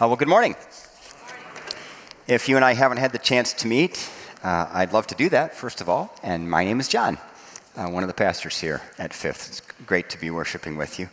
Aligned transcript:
Uh, 0.00 0.06
well, 0.06 0.16
good 0.16 0.28
morning. 0.28 0.56
If 2.26 2.48
you 2.48 2.56
and 2.56 2.64
I 2.64 2.72
haven't 2.72 2.96
had 2.96 3.12
the 3.12 3.18
chance 3.18 3.52
to 3.52 3.66
meet, 3.66 4.08
uh, 4.42 4.66
I'd 4.72 4.94
love 4.94 5.06
to 5.08 5.14
do 5.14 5.28
that, 5.28 5.54
first 5.54 5.82
of 5.82 5.90
all. 5.90 6.16
And 6.22 6.50
my 6.50 6.64
name 6.64 6.80
is 6.80 6.88
John, 6.88 7.18
uh, 7.76 7.86
one 7.88 8.02
of 8.02 8.06
the 8.06 8.14
pastors 8.14 8.58
here 8.58 8.80
at 8.98 9.12
Fifth. 9.12 9.48
It's 9.50 9.60
great 9.84 10.08
to 10.08 10.18
be 10.18 10.30
worshiping 10.30 10.78
with 10.78 10.98
you. 10.98 11.10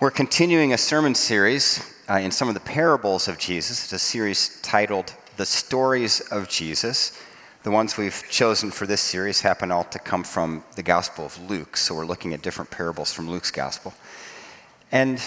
We're 0.00 0.10
continuing 0.10 0.72
a 0.72 0.78
sermon 0.78 1.14
series 1.14 1.94
uh, 2.08 2.14
in 2.14 2.30
some 2.30 2.48
of 2.48 2.54
the 2.54 2.60
parables 2.60 3.28
of 3.28 3.36
Jesus. 3.36 3.84
It's 3.84 3.92
a 3.92 3.98
series 3.98 4.58
titled 4.62 5.12
The 5.36 5.44
Stories 5.44 6.20
of 6.32 6.48
Jesus. 6.48 7.20
The 7.62 7.70
ones 7.70 7.98
we've 7.98 8.24
chosen 8.30 8.70
for 8.70 8.86
this 8.86 9.02
series 9.02 9.42
happen 9.42 9.70
all 9.70 9.84
to 9.84 9.98
come 9.98 10.24
from 10.24 10.64
the 10.76 10.82
Gospel 10.82 11.26
of 11.26 11.38
Luke, 11.50 11.76
so 11.76 11.94
we're 11.94 12.06
looking 12.06 12.32
at 12.32 12.40
different 12.40 12.70
parables 12.70 13.12
from 13.12 13.28
Luke's 13.28 13.50
Gospel. 13.50 13.92
And 14.90 15.22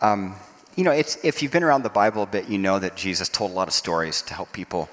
um, 0.00 0.36
you 0.76 0.84
know, 0.84 0.92
if 0.92 1.42
you've 1.42 1.52
been 1.52 1.64
around 1.64 1.82
the 1.82 1.88
Bible 1.88 2.22
a 2.22 2.26
bit, 2.26 2.48
you 2.48 2.58
know 2.58 2.78
that 2.78 2.96
Jesus 2.96 3.28
told 3.28 3.50
a 3.50 3.54
lot 3.54 3.68
of 3.68 3.74
stories 3.74 4.22
to 4.22 4.34
help 4.34 4.52
people 4.52 4.88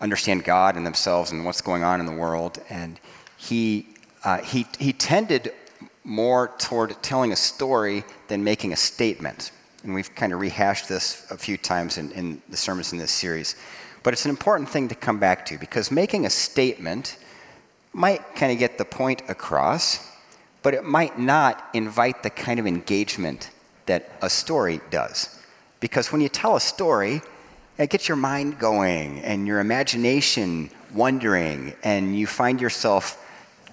understand 0.00 0.44
God 0.44 0.76
and 0.76 0.86
themselves 0.86 1.32
and 1.32 1.44
what's 1.44 1.60
going 1.60 1.82
on 1.82 2.00
in 2.00 2.06
the 2.06 2.12
world. 2.12 2.60
And 2.70 2.98
he, 3.36 3.88
uh, 4.24 4.38
he, 4.38 4.66
he 4.78 4.92
tended 4.92 5.52
more 6.04 6.52
toward 6.58 7.00
telling 7.02 7.32
a 7.32 7.36
story 7.36 8.04
than 8.28 8.42
making 8.42 8.72
a 8.72 8.76
statement. 8.76 9.52
And 9.84 9.94
we've 9.94 10.14
kind 10.14 10.32
of 10.32 10.40
rehashed 10.40 10.88
this 10.88 11.30
a 11.30 11.36
few 11.36 11.56
times 11.56 11.98
in, 11.98 12.10
in 12.12 12.42
the 12.48 12.56
sermons 12.56 12.92
in 12.92 12.98
this 12.98 13.12
series. 13.12 13.56
But 14.02 14.14
it's 14.14 14.24
an 14.24 14.30
important 14.30 14.68
thing 14.68 14.88
to 14.88 14.94
come 14.94 15.18
back 15.18 15.44
to 15.46 15.58
because 15.58 15.90
making 15.90 16.24
a 16.24 16.30
statement 16.30 17.18
might 17.92 18.34
kind 18.34 18.52
of 18.52 18.58
get 18.58 18.78
the 18.78 18.84
point 18.84 19.22
across, 19.28 20.10
but 20.62 20.74
it 20.74 20.84
might 20.84 21.18
not 21.18 21.68
invite 21.74 22.22
the 22.22 22.30
kind 22.30 22.58
of 22.58 22.66
engagement 22.66 23.50
that 23.88 24.10
a 24.22 24.30
story 24.30 24.80
does. 24.90 25.38
Because 25.80 26.10
when 26.12 26.20
you 26.20 26.28
tell 26.28 26.56
a 26.56 26.60
story, 26.60 27.20
it 27.76 27.90
gets 27.90 28.08
your 28.08 28.16
mind 28.16 28.58
going 28.58 29.20
and 29.20 29.46
your 29.46 29.60
imagination 29.60 30.70
wondering, 30.94 31.74
and 31.82 32.18
you 32.18 32.26
find 32.26 32.60
yourself 32.60 33.24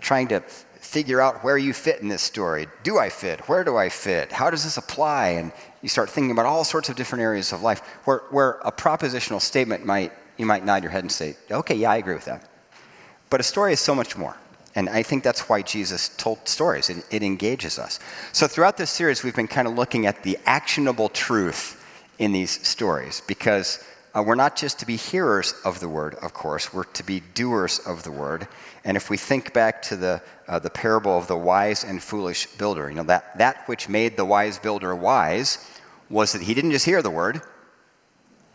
trying 0.01 0.27
to 0.27 0.41
figure 0.41 1.19
out 1.19 1.43
where 1.43 1.57
you 1.57 1.73
fit 1.73 2.01
in 2.01 2.07
this 2.07 2.21
story. 2.21 2.67
Do 2.83 2.97
I 2.97 3.09
fit? 3.09 3.39
Where 3.49 3.63
do 3.63 3.75
I 3.77 3.89
fit? 3.89 4.31
How 4.31 4.49
does 4.49 4.63
this 4.63 4.77
apply? 4.77 5.29
And 5.29 5.51
you 5.81 5.89
start 5.89 6.09
thinking 6.09 6.31
about 6.31 6.45
all 6.45 6.63
sorts 6.63 6.89
of 6.89 6.95
different 6.95 7.23
areas 7.23 7.51
of 7.53 7.61
life 7.61 7.79
where, 8.05 8.21
where 8.29 8.51
a 8.63 8.71
propositional 8.71 9.41
statement 9.41 9.85
might, 9.85 10.11
you 10.37 10.45
might 10.45 10.63
nod 10.63 10.83
your 10.83 10.91
head 10.91 11.03
and 11.03 11.11
say, 11.11 11.35
okay, 11.49 11.75
yeah, 11.75 11.91
I 11.91 11.97
agree 11.97 12.13
with 12.13 12.25
that. 12.25 12.47
But 13.29 13.39
a 13.39 13.43
story 13.43 13.73
is 13.73 13.79
so 13.79 13.95
much 13.95 14.15
more. 14.15 14.37
And 14.75 14.89
I 14.89 15.03
think 15.03 15.23
that's 15.23 15.47
why 15.47 15.61
Jesus 15.61 16.09
told 16.09 16.47
stories. 16.47 16.89
It, 16.89 17.05
it 17.09 17.23
engages 17.23 17.79
us. 17.79 17.99
So 18.33 18.45
throughout 18.45 18.77
this 18.77 18.91
series, 18.91 19.23
we've 19.23 19.35
been 19.35 19.47
kind 19.47 19.67
of 19.67 19.75
looking 19.75 20.05
at 20.05 20.23
the 20.23 20.37
actionable 20.45 21.09
truth 21.09 21.81
in 22.19 22.33
these 22.33 22.65
stories 22.67 23.21
because 23.25 23.83
uh, 24.13 24.23
we're 24.25 24.35
not 24.35 24.55
just 24.55 24.79
to 24.79 24.85
be 24.85 24.95
hearers 24.95 25.53
of 25.65 25.79
the 25.79 25.89
word, 25.89 26.15
of 26.15 26.33
course, 26.33 26.73
we're 26.73 26.85
to 26.85 27.03
be 27.03 27.21
doers 27.33 27.79
of 27.79 28.03
the 28.03 28.11
word. 28.11 28.47
And 28.85 28.95
if 28.95 29.09
we 29.09 29.17
think 29.17 29.53
back 29.53 29.81
to 29.83 29.97
the, 29.97 30.21
uh, 30.47 30.59
the 30.59 30.69
parable 30.69 31.17
of 31.17 31.27
the 31.27 31.37
wise 31.37 31.83
and 31.83 32.01
foolish 32.01 32.45
builder, 32.57 32.89
you 32.89 32.95
know, 32.95 33.03
that, 33.03 33.37
that 33.37 33.67
which 33.67 33.89
made 33.89 34.15
the 34.15 34.23
wise 34.23 34.57
builder 34.57 34.95
wise 34.95 35.69
was 36.09 36.31
that 36.31 36.43
he 36.43 36.53
didn't 36.53 36.71
just 36.71 36.85
hear 36.85 37.01
the 37.01 37.09
word, 37.09 37.41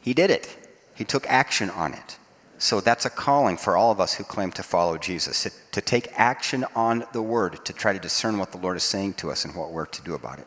he 0.01 0.15
did 0.15 0.31
it. 0.31 0.57
He 0.95 1.05
took 1.05 1.27
action 1.29 1.69
on 1.71 1.93
it. 1.95 2.19
So 2.61 2.83
that's 2.83 3.07
a 3.07 3.11
calling 3.11 3.57
for 3.57 3.75
all 3.75 3.91
of 3.91 4.01
us 4.01 4.13
who 4.13 4.23
claim 4.23 4.53
to 4.53 4.63
follow 4.63 4.99
Jesus 4.99 5.45
to, 5.45 5.51
to 5.73 5.81
take 5.81 6.09
action 6.21 6.67
on 6.77 7.07
the 7.15 7.23
word, 7.23 7.65
to 7.65 7.73
try 7.73 7.95
to 7.95 7.99
discern 7.99 8.37
what 8.37 8.53
the 8.53 8.59
Lord 8.59 8.77
is 8.77 8.83
saying 8.83 9.15
to 9.15 9.31
us 9.31 9.47
and 9.47 9.55
what 9.55 9.73
we're 9.73 9.87
to 9.87 10.03
do 10.03 10.15
about 10.15 10.39
it. 10.39 10.47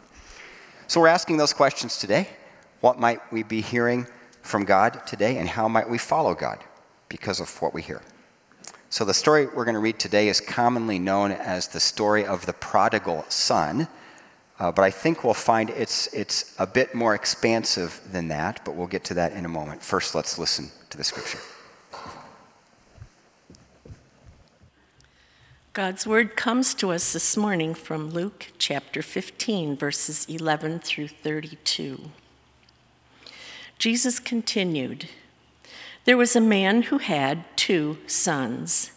So 0.86 1.02
we're 1.02 1.08
asking 1.08 1.38
those 1.38 1.54
questions 1.54 1.98
today. 1.98 2.30
What 2.82 3.00
might 3.00 3.20
we 3.32 3.42
be 3.42 3.62
hearing 3.62 4.06
from 4.44 4.64
God 4.64 5.08
today, 5.08 5.38
and 5.38 5.50
how 5.50 5.68
might 5.68 5.90
we 5.90 5.98
follow 5.98 6.36
God 6.36 6.60
because 7.10 7.40
of 7.40 7.50
what 7.64 7.74
we 7.74 7.82
hear? 7.82 8.04
So, 8.92 9.06
the 9.06 9.14
story 9.14 9.48
we're 9.48 9.66
going 9.66 9.74
to 9.74 9.80
read 9.80 9.98
today 9.98 10.28
is 10.28 10.40
commonly 10.40 11.00
known 11.00 11.32
as 11.32 11.68
the 11.68 11.80
story 11.80 12.28
of 12.28 12.46
the 12.46 12.54
prodigal 12.54 13.26
son. 13.28 13.88
Uh, 14.60 14.72
but 14.72 14.84
I 14.84 14.92
think 14.92 15.24
we'll 15.24 15.34
find 15.34 15.72
it's, 15.72 16.14
it's 16.14 16.54
a 16.60 16.68
bit 16.68 16.94
more 16.94 17.16
expansive 17.16 18.00
than 18.12 18.28
that, 18.28 18.64
but 18.64 18.76
we'll 18.76 18.86
get 18.86 19.04
to 19.06 19.16
that 19.16 19.32
in 19.32 19.46
a 19.46 19.50
moment. 19.50 19.82
First, 19.82 20.14
let's 20.14 20.38
listen 20.38 20.70
to 20.92 20.98
the 20.98 21.04
scripture. 21.04 21.40
God's 25.74 26.06
word 26.06 26.36
comes 26.36 26.76
to 26.76 26.92
us 26.92 27.14
this 27.14 27.36
morning 27.36 27.74
from 27.74 28.12
Luke 28.12 28.50
chapter 28.60 29.02
15, 29.02 29.76
verses 29.76 30.24
11 30.30 30.82
through 30.82 31.08
32. 31.08 32.12
Jesus 33.80 34.20
continued 34.20 35.10
There 36.06 36.16
was 36.16 36.36
a 36.36 36.40
man 36.40 36.84
who 36.84 37.00
had 37.00 37.46
two 37.58 37.98
sons. 38.06 38.92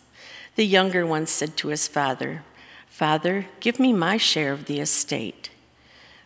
The 0.56 0.66
younger 0.66 1.06
one 1.06 1.26
said 1.26 1.56
to 1.56 1.68
his 1.68 1.88
father, 1.88 2.44
Father, 2.90 3.46
give 3.60 3.80
me 3.80 3.94
my 3.94 4.18
share 4.18 4.52
of 4.52 4.66
the 4.66 4.78
estate. 4.78 5.48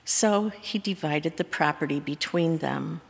So 0.04 0.48
he 0.48 0.80
divided 0.80 1.36
the 1.36 1.44
property 1.44 2.00
between 2.00 2.58
them. 2.58 3.02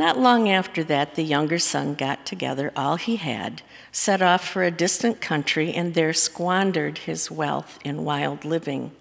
Not 0.00 0.18
long 0.18 0.48
after 0.48 0.82
that, 0.84 1.14
the 1.14 1.22
younger 1.22 1.58
son 1.58 1.92
got 1.92 2.24
together 2.24 2.72
all 2.74 2.96
he 2.96 3.16
had, 3.16 3.60
set 3.92 4.22
off 4.22 4.48
for 4.48 4.62
a 4.62 4.70
distant 4.70 5.20
country, 5.20 5.74
and 5.74 5.92
there 5.92 6.14
squandered 6.14 6.96
his 6.96 7.30
wealth 7.30 7.78
in 7.84 8.02
wild 8.02 8.46
living. 8.46 8.92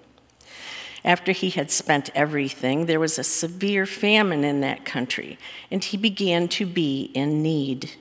After 1.06 1.32
he 1.32 1.52
had 1.52 1.72
spent 1.72 2.10
everything, 2.14 2.86
there 2.86 3.00
was 3.00 3.18
a 3.18 3.24
severe 3.24 3.86
famine 3.86 4.44
in 4.44 4.60
that 4.60 4.84
country, 4.84 5.38
and 5.72 5.82
he 5.82 5.96
began 5.96 6.50
to 6.50 6.66
be 6.66 7.12
in 7.14 7.42
need. 7.42 7.92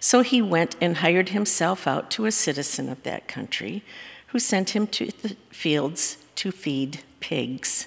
So 0.00 0.20
he 0.20 0.42
went 0.42 0.76
and 0.82 0.98
hired 0.98 1.30
himself 1.30 1.86
out 1.86 2.10
to 2.10 2.26
a 2.26 2.30
citizen 2.30 2.90
of 2.90 3.02
that 3.04 3.26
country, 3.26 3.82
who 4.26 4.38
sent 4.38 4.76
him 4.76 4.86
to 4.88 5.06
the 5.22 5.34
fields 5.48 6.18
to 6.34 6.52
feed 6.52 7.00
pigs. 7.20 7.86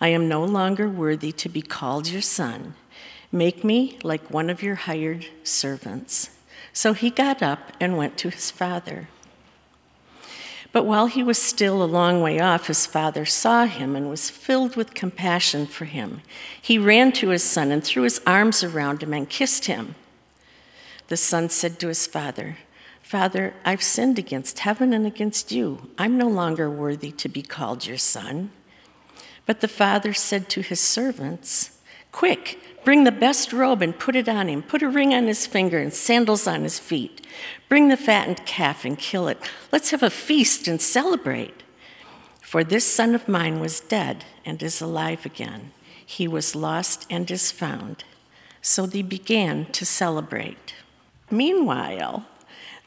I 0.00 0.08
am 0.08 0.28
no 0.28 0.44
longer 0.44 0.88
worthy 0.88 1.32
to 1.32 1.48
be 1.48 1.62
called 1.62 2.08
your 2.08 2.22
son. 2.22 2.74
Make 3.30 3.62
me 3.62 3.98
like 4.02 4.30
one 4.30 4.48
of 4.48 4.62
your 4.62 4.74
hired 4.74 5.26
servants. 5.44 6.30
So 6.72 6.92
he 6.92 7.10
got 7.10 7.42
up 7.42 7.72
and 7.80 7.96
went 7.96 8.16
to 8.18 8.30
his 8.30 8.50
father. 8.50 9.08
But 10.72 10.86
while 10.86 11.06
he 11.06 11.22
was 11.22 11.38
still 11.38 11.82
a 11.82 11.84
long 11.84 12.22
way 12.22 12.38
off, 12.38 12.68
his 12.68 12.86
father 12.86 13.26
saw 13.26 13.66
him 13.66 13.96
and 13.96 14.08
was 14.08 14.30
filled 14.30 14.76
with 14.76 14.94
compassion 14.94 15.66
for 15.66 15.84
him. 15.84 16.22
He 16.62 16.78
ran 16.78 17.10
to 17.12 17.30
his 17.30 17.42
son 17.42 17.72
and 17.72 17.82
threw 17.82 18.04
his 18.04 18.20
arms 18.26 18.62
around 18.62 19.02
him 19.02 19.12
and 19.12 19.28
kissed 19.28 19.64
him. 19.64 19.96
The 21.08 21.16
son 21.16 21.48
said 21.48 21.80
to 21.80 21.88
his 21.88 22.06
father, 22.06 22.58
Father, 23.02 23.54
I've 23.64 23.82
sinned 23.82 24.20
against 24.20 24.60
heaven 24.60 24.92
and 24.92 25.04
against 25.04 25.50
you. 25.50 25.90
I'm 25.98 26.16
no 26.16 26.28
longer 26.28 26.70
worthy 26.70 27.10
to 27.12 27.28
be 27.28 27.42
called 27.42 27.84
your 27.84 27.98
son. 27.98 28.52
But 29.50 29.62
the 29.62 29.66
father 29.66 30.12
said 30.12 30.48
to 30.50 30.60
his 30.60 30.78
servants, 30.78 31.76
Quick, 32.12 32.60
bring 32.84 33.02
the 33.02 33.10
best 33.10 33.52
robe 33.52 33.82
and 33.82 33.98
put 33.98 34.14
it 34.14 34.28
on 34.28 34.48
him. 34.48 34.62
Put 34.62 34.80
a 34.80 34.88
ring 34.88 35.12
on 35.12 35.26
his 35.26 35.44
finger 35.44 35.80
and 35.80 35.92
sandals 35.92 36.46
on 36.46 36.62
his 36.62 36.78
feet. 36.78 37.26
Bring 37.68 37.88
the 37.88 37.96
fattened 37.96 38.46
calf 38.46 38.84
and 38.84 38.96
kill 38.96 39.26
it. 39.26 39.38
Let's 39.72 39.90
have 39.90 40.04
a 40.04 40.08
feast 40.08 40.68
and 40.68 40.80
celebrate. 40.80 41.64
For 42.40 42.62
this 42.62 42.84
son 42.84 43.12
of 43.12 43.26
mine 43.26 43.58
was 43.58 43.80
dead 43.80 44.24
and 44.44 44.62
is 44.62 44.80
alive 44.80 45.26
again. 45.26 45.72
He 46.06 46.28
was 46.28 46.54
lost 46.54 47.08
and 47.10 47.28
is 47.28 47.50
found. 47.50 48.04
So 48.62 48.86
they 48.86 49.02
began 49.02 49.64
to 49.72 49.84
celebrate. 49.84 50.74
Meanwhile, 51.28 52.24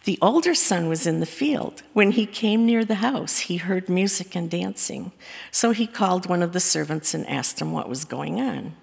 the 0.04 0.20
older 0.22 0.54
son 0.54 0.90
was 0.90 1.08
in 1.08 1.20
the 1.20 1.26
field. 1.26 1.84
When 1.94 2.12
he 2.12 2.26
came 2.26 2.66
near 2.66 2.84
the 2.84 2.96
house, 2.96 3.40
he 3.40 3.58
heard 3.58 3.88
music 3.88 4.36
and 4.36 4.50
dancing. 4.50 5.14
So 5.52 5.72
he 5.72 5.88
called 5.88 6.28
one 6.28 6.42
of 6.42 6.52
the 6.52 6.60
servants 6.60 7.14
and 7.14 7.28
asked 7.30 7.62
him 7.62 7.72
what 7.72 7.88
was 7.88 8.04
going 8.04 8.42
on. 8.42 8.76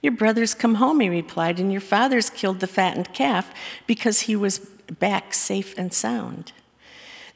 Your 0.00 0.12
brother's 0.12 0.54
come 0.54 0.76
home, 0.76 1.00
he 1.00 1.08
replied, 1.08 1.60
and 1.60 1.70
your 1.70 1.80
father's 1.80 2.30
killed 2.30 2.60
the 2.60 2.66
fattened 2.66 3.12
calf 3.12 3.52
because 3.86 4.22
he 4.22 4.34
was 4.34 4.58
back 4.98 5.34
safe 5.34 5.76
and 5.78 5.92
sound. 5.92 6.52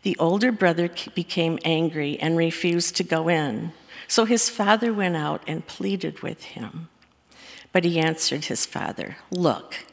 The 0.03 0.17
older 0.19 0.51
brother 0.51 0.91
became 1.15 1.59
angry 1.65 2.19
and 2.19 2.37
refused 2.37 2.97
to 2.97 3.05
go 3.05 3.29
in. 3.29 3.73
So 4.09 4.25
his 4.25 4.49
father 4.49 4.93
went 4.93 5.17
out 5.17 5.43
and 5.47 5.67
pleaded 5.67 6.21
with 6.23 6.43
him. 6.43 6.89
But 7.73 7.85
he 7.85 7.99
answered 7.99 8.47
his 8.47 8.65
father, 8.65 9.17
Look, 9.31 9.85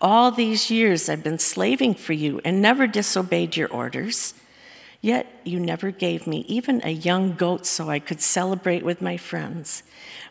All 0.00 0.30
these 0.30 0.70
years 0.70 1.08
I've 1.08 1.22
been 1.22 1.38
slaving 1.38 1.94
for 1.94 2.12
you 2.12 2.40
and 2.44 2.62
never 2.62 2.86
disobeyed 2.86 3.56
your 3.56 3.68
orders. 3.68 4.34
Yet 5.02 5.26
you 5.44 5.58
never 5.58 5.90
gave 5.90 6.26
me 6.26 6.44
even 6.46 6.82
a 6.84 6.90
young 6.90 7.34
goat 7.34 7.64
so 7.66 7.88
I 7.88 7.98
could 7.98 8.20
celebrate 8.20 8.84
with 8.84 9.00
my 9.00 9.16
friends. 9.16 9.82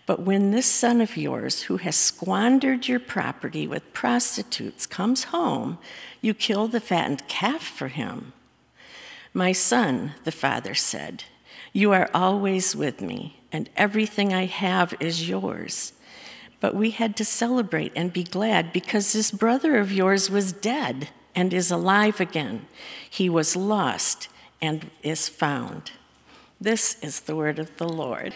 But 0.06 0.22
when 0.22 0.52
this 0.52 0.66
son 0.66 1.02
of 1.02 1.18
yours, 1.18 1.64
who 1.64 1.78
has 1.78 1.96
squandered 1.96 2.88
your 2.88 3.00
property 3.00 3.68
with 3.68 3.94
prostitutes, 3.94 4.86
comes 4.86 5.26
home, 5.26 5.80
you 6.22 6.34
kill 6.34 6.68
the 6.68 6.80
fattened 6.80 7.28
calf 7.28 7.64
for 7.64 7.88
him. 7.88 8.34
My 9.34 9.52
son, 9.52 10.14
the 10.24 10.32
father 10.32 10.74
said, 10.74 11.24
you 11.74 11.92
are 11.92 12.10
always 12.14 12.76
with 12.76 13.02
me, 13.02 13.40
and 13.52 13.70
everything 13.78 14.34
I 14.34 14.46
have 14.46 14.96
is 15.00 15.30
yours. 15.30 15.94
But 16.60 16.76
we 16.76 16.92
had 16.92 17.16
to 17.18 17.26
celebrate 17.26 17.94
and 17.96 18.12
be 18.12 18.24
glad 18.24 18.74
because 18.74 19.14
this 19.14 19.32
brother 19.32 19.78
of 19.78 19.92
yours 19.92 20.30
was 20.30 20.52
dead 20.52 21.10
and 21.34 21.54
is 21.54 21.72
alive 21.72 22.20
again. 22.20 22.68
He 23.10 23.30
was 23.30 23.56
lost 23.56 24.28
and 24.62 24.90
is 25.02 25.30
found. 25.30 25.92
This 26.60 27.02
is 27.02 27.22
the 27.22 27.36
word 27.36 27.60
of 27.60 27.76
the 27.78 27.88
Lord. 27.88 28.34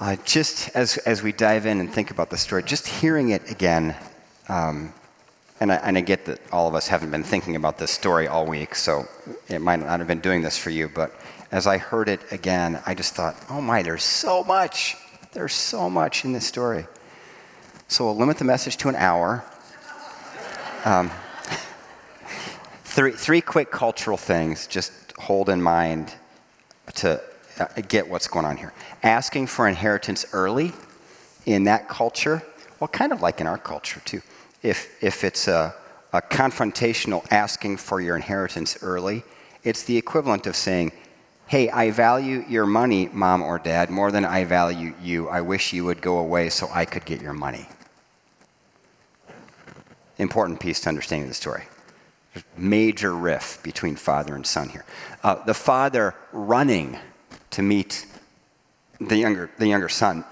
Uh, 0.00 0.16
just 0.24 0.68
as, 0.76 0.96
as 0.98 1.22
we 1.22 1.32
dive 1.32 1.66
in 1.66 1.80
and 1.80 1.92
think 1.92 2.10
about 2.10 2.30
the 2.30 2.36
story, 2.36 2.62
just 2.62 2.86
hearing 2.86 3.30
it 3.30 3.50
again, 3.50 3.96
um, 4.48 4.92
and, 5.58 5.72
I, 5.72 5.76
and 5.76 5.98
I 5.98 6.02
get 6.02 6.24
that 6.26 6.40
all 6.52 6.68
of 6.68 6.76
us 6.76 6.86
haven't 6.86 7.10
been 7.10 7.24
thinking 7.24 7.56
about 7.56 7.78
this 7.78 7.90
story 7.90 8.28
all 8.28 8.46
week, 8.46 8.76
so 8.76 9.08
it 9.48 9.60
might 9.60 9.80
not 9.80 9.98
have 9.98 10.06
been 10.06 10.20
doing 10.20 10.40
this 10.40 10.56
for 10.56 10.70
you, 10.70 10.88
but 10.94 11.18
as 11.50 11.66
I 11.66 11.78
heard 11.78 12.08
it 12.08 12.20
again, 12.30 12.82
I 12.86 12.94
just 12.94 13.14
thought, 13.14 13.36
oh 13.48 13.60
my, 13.60 13.82
there's 13.82 14.04
so 14.04 14.44
much. 14.44 14.96
There's 15.32 15.54
so 15.54 15.88
much 15.88 16.24
in 16.24 16.32
this 16.32 16.46
story. 16.46 16.86
So 17.88 18.04
we'll 18.04 18.16
limit 18.16 18.38
the 18.38 18.44
message 18.44 18.76
to 18.78 18.88
an 18.88 18.96
hour. 18.96 19.44
Um, 20.84 21.10
three, 22.84 23.12
three 23.12 23.40
quick 23.40 23.70
cultural 23.70 24.16
things 24.16 24.66
just 24.66 24.92
hold 25.18 25.48
in 25.48 25.62
mind 25.62 26.14
to 26.96 27.20
uh, 27.58 27.66
get 27.88 28.08
what's 28.08 28.28
going 28.28 28.44
on 28.44 28.56
here. 28.56 28.72
Asking 29.02 29.46
for 29.46 29.66
inheritance 29.68 30.26
early 30.32 30.72
in 31.46 31.64
that 31.64 31.88
culture, 31.88 32.42
well, 32.78 32.88
kind 32.88 33.12
of 33.12 33.22
like 33.22 33.40
in 33.40 33.46
our 33.46 33.58
culture 33.58 34.00
too. 34.04 34.20
If, 34.62 35.02
if 35.02 35.24
it's 35.24 35.48
a, 35.48 35.74
a 36.12 36.20
confrontational 36.20 37.26
asking 37.30 37.78
for 37.78 38.00
your 38.00 38.16
inheritance 38.16 38.82
early, 38.82 39.24
it's 39.64 39.82
the 39.84 39.96
equivalent 39.96 40.46
of 40.46 40.56
saying, 40.56 40.92
Hey, 41.48 41.70
I 41.70 41.90
value 41.90 42.44
your 42.46 42.66
money, 42.66 43.08
mom 43.10 43.42
or 43.42 43.58
dad, 43.58 43.88
more 43.88 44.12
than 44.12 44.26
I 44.26 44.44
value 44.44 44.94
you. 45.02 45.28
I 45.30 45.40
wish 45.40 45.72
you 45.72 45.84
would 45.86 46.02
go 46.02 46.18
away 46.18 46.50
so 46.50 46.68
I 46.74 46.84
could 46.84 47.06
get 47.06 47.22
your 47.22 47.32
money. 47.32 47.66
Important 50.18 50.60
piece 50.60 50.80
to 50.80 50.90
understanding 50.90 51.28
the 51.28 51.34
story 51.34 51.64
major 52.56 53.16
riff 53.16 53.60
between 53.62 53.96
father 53.96 54.34
and 54.34 54.46
son 54.46 54.68
here. 54.68 54.84
Uh, 55.24 55.42
the 55.44 55.54
father 55.54 56.14
running 56.32 56.98
to 57.50 57.62
meet 57.62 58.06
the 59.00 59.16
younger, 59.16 59.50
the 59.58 59.66
younger 59.66 59.88
son. 59.88 60.24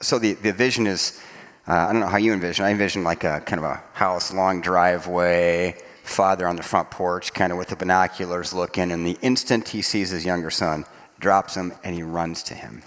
So 0.00 0.18
the, 0.18 0.34
the 0.34 0.52
vision 0.52 0.86
is, 0.86 1.20
uh, 1.66 1.72
I 1.72 1.92
don't 1.92 2.00
know 2.00 2.06
how 2.06 2.18
you 2.18 2.32
envision. 2.32 2.64
I 2.64 2.70
envision 2.70 3.02
like 3.02 3.24
a 3.24 3.40
kind 3.40 3.58
of 3.58 3.64
a 3.64 3.82
house, 3.94 4.32
long 4.32 4.60
driveway, 4.60 5.76
father 6.02 6.46
on 6.46 6.56
the 6.56 6.62
front 6.62 6.90
porch, 6.90 7.32
kind 7.32 7.52
of 7.52 7.58
with 7.58 7.68
the 7.68 7.76
binoculars 7.76 8.52
looking, 8.52 8.92
and 8.92 9.06
the 9.06 9.18
instant 9.22 9.68
he 9.68 9.82
sees 9.82 10.10
his 10.10 10.24
younger 10.24 10.50
son, 10.50 10.84
drops 11.18 11.54
him 11.54 11.72
and 11.84 11.94
he 11.94 12.02
runs 12.02 12.42
to 12.44 12.54
him. 12.54 12.82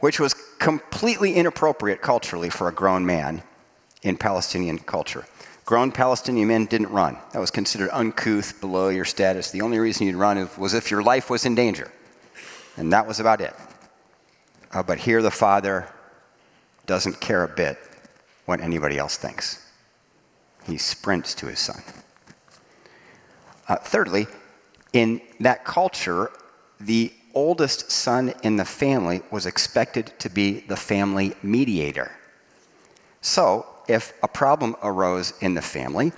Which 0.00 0.20
was 0.20 0.34
completely 0.58 1.34
inappropriate 1.34 2.00
culturally 2.00 2.50
for 2.50 2.68
a 2.68 2.72
grown 2.72 3.04
man 3.04 3.42
in 4.02 4.16
Palestinian 4.16 4.78
culture. 4.78 5.24
Grown 5.64 5.92
Palestinian 5.92 6.48
men 6.48 6.66
didn't 6.66 6.90
run. 6.90 7.18
That 7.32 7.40
was 7.40 7.50
considered 7.50 7.90
uncouth, 7.92 8.60
below 8.60 8.88
your 8.88 9.04
status. 9.04 9.50
The 9.50 9.60
only 9.60 9.78
reason 9.78 10.06
you'd 10.06 10.16
run 10.16 10.48
was 10.56 10.72
if 10.72 10.90
your 10.90 11.02
life 11.02 11.28
was 11.28 11.44
in 11.44 11.54
danger. 11.54 11.90
And 12.76 12.92
that 12.92 13.06
was 13.06 13.20
about 13.20 13.40
it. 13.40 13.54
Uh, 14.72 14.82
but 14.82 14.98
here 14.98 15.20
the 15.20 15.30
father 15.30 15.88
doesn't 16.86 17.20
care 17.20 17.44
a 17.44 17.48
bit 17.48 17.78
what 18.46 18.60
anybody 18.60 18.96
else 18.96 19.16
thinks. 19.16 19.67
He 20.68 20.76
sprints 20.76 21.34
to 21.36 21.46
his 21.46 21.58
son. 21.58 21.82
Uh, 23.66 23.76
thirdly, 23.76 24.26
in 24.92 25.20
that 25.40 25.64
culture, 25.64 26.30
the 26.78 27.12
oldest 27.34 27.90
son 27.90 28.34
in 28.42 28.56
the 28.56 28.64
family 28.64 29.22
was 29.30 29.46
expected 29.46 30.12
to 30.18 30.28
be 30.28 30.60
the 30.60 30.76
family 30.76 31.34
mediator. 31.42 32.12
So, 33.22 33.66
if 33.88 34.12
a 34.22 34.28
problem 34.28 34.76
arose 34.82 35.32
in 35.40 35.54
the 35.54 35.62
family, 35.62 36.12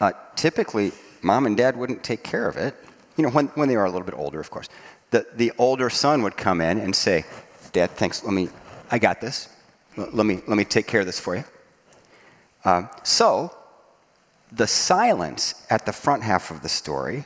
uh, 0.00 0.12
typically 0.36 0.92
mom 1.22 1.46
and 1.46 1.56
dad 1.56 1.76
wouldn't 1.76 2.04
take 2.04 2.22
care 2.22 2.48
of 2.48 2.56
it. 2.56 2.74
You 3.16 3.24
know, 3.24 3.30
when, 3.30 3.46
when 3.48 3.68
they 3.68 3.76
are 3.76 3.86
a 3.86 3.90
little 3.90 4.04
bit 4.04 4.14
older, 4.14 4.40
of 4.40 4.50
course. 4.50 4.68
The, 5.10 5.26
the 5.34 5.52
older 5.56 5.88
son 5.88 6.22
would 6.22 6.36
come 6.36 6.60
in 6.60 6.78
and 6.78 6.94
say, 6.94 7.24
Dad, 7.72 7.90
thanks, 7.92 8.22
let 8.24 8.32
me, 8.32 8.50
I 8.90 8.98
got 8.98 9.20
this. 9.20 9.48
Let 9.96 10.26
me, 10.26 10.40
let 10.46 10.56
me 10.56 10.64
take 10.64 10.86
care 10.86 11.00
of 11.00 11.06
this 11.06 11.18
for 11.18 11.34
you. 11.34 11.44
Uh, 12.68 12.86
so, 13.02 13.50
the 14.52 14.66
silence 14.66 15.64
at 15.70 15.86
the 15.86 15.92
front 15.92 16.22
half 16.22 16.50
of 16.50 16.60
the 16.60 16.68
story, 16.68 17.24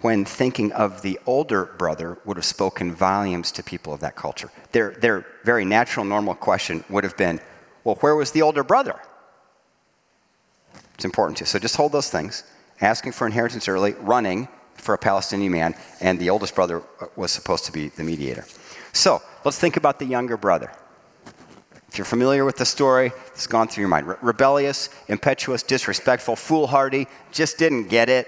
when 0.00 0.26
thinking 0.26 0.70
of 0.72 1.00
the 1.00 1.18
older 1.24 1.64
brother, 1.64 2.18
would 2.26 2.36
have 2.36 2.44
spoken 2.44 2.94
volumes 2.94 3.50
to 3.50 3.62
people 3.62 3.94
of 3.94 4.00
that 4.00 4.16
culture. 4.16 4.50
Their, 4.72 4.90
their 4.90 5.24
very 5.44 5.64
natural, 5.64 6.04
normal 6.04 6.34
question 6.34 6.84
would 6.90 7.04
have 7.04 7.16
been, 7.16 7.40
well, 7.84 7.94
where 8.02 8.14
was 8.14 8.32
the 8.32 8.42
older 8.42 8.62
brother? 8.62 8.96
It's 10.96 11.06
important 11.06 11.38
too. 11.38 11.46
So 11.46 11.58
just 11.58 11.76
hold 11.76 11.92
those 11.92 12.10
things. 12.10 12.44
Asking 12.82 13.12
for 13.12 13.26
inheritance 13.26 13.66
early, 13.66 13.94
running 13.94 14.48
for 14.74 14.92
a 14.92 14.98
Palestinian 14.98 15.52
man, 15.52 15.74
and 16.02 16.18
the 16.18 16.28
oldest 16.28 16.54
brother 16.54 16.82
was 17.16 17.32
supposed 17.32 17.64
to 17.64 17.72
be 17.72 17.88
the 17.88 18.04
mediator. 18.04 18.44
So 18.92 19.22
let's 19.42 19.58
think 19.58 19.78
about 19.78 19.98
the 19.98 20.04
younger 20.04 20.36
brother. 20.36 20.70
If 21.94 21.98
you're 21.98 22.04
familiar 22.06 22.44
with 22.44 22.56
the 22.56 22.66
story, 22.66 23.12
it's 23.28 23.46
gone 23.46 23.68
through 23.68 23.82
your 23.82 23.88
mind. 23.88 24.08
Re- 24.08 24.16
rebellious, 24.20 24.90
impetuous, 25.06 25.62
disrespectful, 25.62 26.34
foolhardy, 26.34 27.06
just 27.30 27.56
didn't 27.56 27.84
get 27.84 28.08
it. 28.08 28.26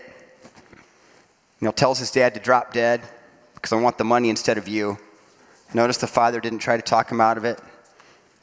You 1.61 1.65
know, 1.65 1.73
tells 1.73 1.99
his 1.99 2.13
dad 2.13 2.33
to 2.35 2.41
drop 2.41 2.73
dead 2.73 3.03
because 3.57 3.73
I 3.73 3.81
want 3.81 3.99
the 3.99 4.05
money 4.05 4.31
instead 4.31 4.57
of 4.57 4.69
you. 4.69 4.99
Notice 5.75 5.97
the 5.97 6.07
father 6.07 6.39
didn't 6.41 6.61
try 6.61 6.77
to 6.77 6.83
talk 6.83 7.11
him 7.11 7.21
out 7.21 7.37
of 7.37 7.45
it. 7.45 7.59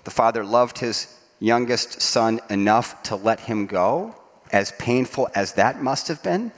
The 0.04 0.12
father 0.12 0.44
loved 0.44 0.80
his 0.80 1.18
youngest 1.40 2.02
son 2.02 2.42
enough 2.50 3.02
to 3.04 3.16
let 3.16 3.40
him 3.40 3.66
go, 3.66 4.18
as 4.52 4.74
painful 4.74 5.30
as 5.34 5.54
that 5.54 5.82
must 5.82 6.10
have 6.10 6.22
been. 6.22 6.52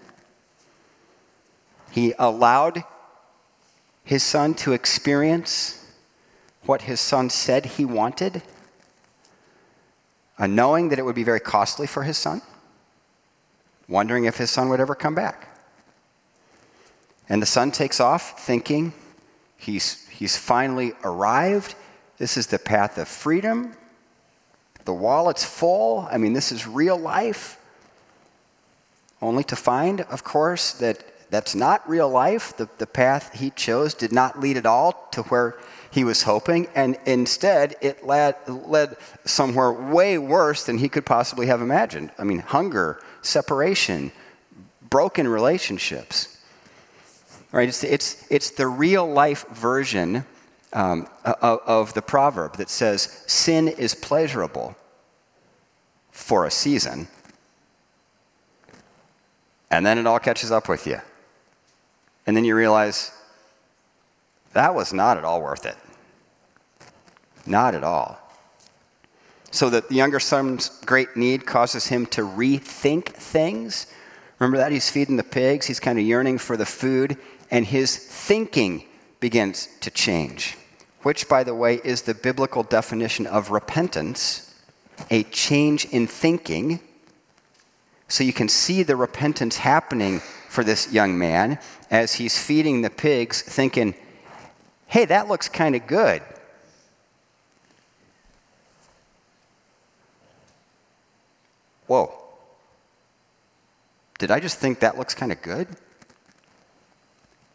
He 1.92 2.16
allowed 2.18 2.84
his 4.04 4.24
son 4.24 4.56
to 4.56 4.74
experience 4.74 5.86
what 6.64 6.82
his 6.82 7.00
son 7.00 7.30
said 7.30 7.66
he 7.68 7.86
wanted, 7.86 8.42
uh, 10.38 10.48
knowing 10.48 10.90
that 10.90 11.00
it 11.00 11.04
would 11.04 11.16
be 11.16 11.24
very 11.24 11.40
costly 11.40 11.88
for 11.88 12.04
his 12.04 12.18
son, 12.18 12.42
wondering 13.88 14.26
if 14.26 14.38
his 14.38 14.52
son 14.52 14.70
would 14.70 14.80
ever 14.80 14.96
come 14.96 15.16
back. 15.16 15.58
And 17.28 17.42
the 17.42 17.48
son 17.48 17.72
takes 17.72 18.00
off 18.00 18.40
thinking 18.40 18.94
he's, 19.58 20.08
he's 20.10 20.38
finally 20.38 20.94
arrived 21.04 21.76
this 22.18 22.38
is 22.38 22.48
the 22.48 22.60
path 22.60 22.98
of 22.98 23.08
freedom. 23.08 23.76
The 24.86 24.94
wallet's 24.94 25.44
full. 25.44 26.08
I 26.10 26.18
mean, 26.18 26.34
this 26.34 26.52
is 26.52 26.68
real 26.68 26.98
life. 26.98 27.60
Only 29.22 29.44
to 29.46 29.56
find, 29.56 30.02
of 30.02 30.24
course, 30.24 30.74
that 30.74 31.04
that's 31.30 31.56
not 31.56 31.88
real 31.90 32.10
life. 32.10 32.56
The, 32.56 32.70
the 32.78 32.88
path 32.88 33.34
he 33.34 33.50
chose 33.52 33.94
did 33.94 34.12
not 34.12 34.40
lead 34.40 34.58
at 34.58 34.66
all 34.66 35.08
to 35.12 35.24
where 35.24 35.56
he 35.96 36.04
was 36.04 36.24
hoping, 36.24 36.68
and 36.76 36.98
instead 37.06 37.78
it 37.80 38.06
led, 38.06 38.36
led 38.50 38.98
somewhere 39.24 39.72
way 39.72 40.18
worse 40.18 40.66
than 40.66 40.78
he 40.78 40.90
could 40.90 41.06
possibly 41.06 41.48
have 41.48 41.62
imagined. 41.62 42.12
I 42.20 42.26
mean, 42.26 42.40
hunger, 42.40 43.02
separation, 43.22 44.12
broken 44.90 45.26
relationships. 45.26 46.38
Right? 47.54 47.70
It's, 47.70 47.82
it's, 47.86 48.28
it's 48.30 48.50
the 48.52 48.68
real 48.68 49.08
life 49.08 49.48
version 49.48 50.26
um, 50.74 51.08
of, 51.24 51.62
of 51.66 51.94
the 51.94 52.02
proverb 52.02 52.58
that 52.58 52.70
says, 52.70 53.24
Sin 53.26 53.70
is 53.70 53.96
pleasurable 53.96 54.76
for 56.12 56.46
a 56.46 56.52
season, 56.52 57.08
and 59.72 59.86
then 59.86 59.98
it 59.98 60.06
all 60.06 60.20
catches 60.20 60.52
up 60.52 60.68
with 60.68 60.86
you. 60.88 61.00
And 62.28 62.36
then 62.36 62.44
you 62.44 62.54
realize 62.54 63.14
that 64.52 64.76
was 64.76 64.92
not 64.92 65.18
at 65.18 65.24
all 65.24 65.42
worth 65.42 65.66
it. 65.66 65.78
Not 67.46 67.76
at 67.76 67.84
all. 67.84 68.20
So 69.52 69.70
that 69.70 69.90
the 69.90 69.96
younger 69.96 70.20
son's 70.20 70.70
great 70.86 71.16
need 71.16 71.46
causes 71.46 71.88
him 71.88 72.06
to 72.08 72.22
rethink 72.22 73.10
things. 73.10 73.88
Remember 74.40 74.58
that? 74.58 74.72
He's 74.72 74.90
feeding 74.90 75.18
the 75.18 75.24
pigs, 75.24 75.66
he's 75.66 75.80
kind 75.80 75.98
of 75.98 76.06
yearning 76.06 76.40
for 76.40 76.58
the 76.58 76.66
food, 76.66 77.18
and 77.52 77.66
his 77.66 77.96
thinking 77.96 78.84
begins 79.20 79.70
to 79.82 79.90
change 79.90 80.58
which, 81.06 81.30
by 81.30 81.44
the 81.44 81.54
way, 81.54 81.80
is 81.84 82.02
the 82.02 82.16
biblical 82.16 82.64
definition 82.64 83.28
of 83.28 83.52
repentance, 83.52 84.56
a 85.12 85.22
change 85.26 85.86
in 85.86 86.08
thinking. 86.08 86.80
So 88.08 88.24
you 88.24 88.34
can 88.34 88.50
see 88.50 88.82
the 88.82 88.96
repentance 88.96 89.58
happening 89.58 90.20
for 90.50 90.64
this 90.64 90.92
young 90.92 91.16
man 91.16 91.60
as 91.92 92.16
he's 92.16 92.40
feeding 92.40 92.82
the 92.82 92.90
pigs, 92.90 93.44
thinking, 93.44 93.94
hey, 94.88 95.06
that 95.06 95.28
looks 95.28 95.48
kind 95.48 95.76
of 95.76 95.86
good. 95.86 96.24
Whoa. 101.88 102.14
Did 104.18 104.32
I 104.32 104.40
just 104.40 104.60
think 104.60 104.80
that 104.80 104.98
looks 104.98 105.14
kind 105.14 105.32
of 105.32 105.42
good? 105.42 105.68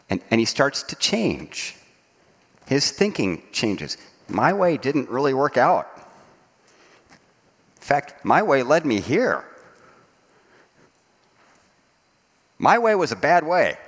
And, 0.09 0.21
and 0.31 0.41
he 0.41 0.45
starts 0.45 0.83
to 0.85 0.97
change. 0.97 1.77
His 2.67 2.91
thinking 2.91 3.43
changes. 3.53 3.97
My 4.29 4.53
way 4.53 4.77
didn't 4.77 5.09
really 5.09 5.35
work 5.35 5.57
out. 5.57 5.89
In 7.11 7.83
fact, 7.83 8.25
my 8.25 8.43
way 8.43 8.63
led 8.63 8.85
me 8.85 9.01
here. 9.01 9.45
My 12.59 12.79
way 12.79 12.95
was 12.95 13.11
a 13.11 13.17
bad 13.17 13.45
way. 13.45 13.79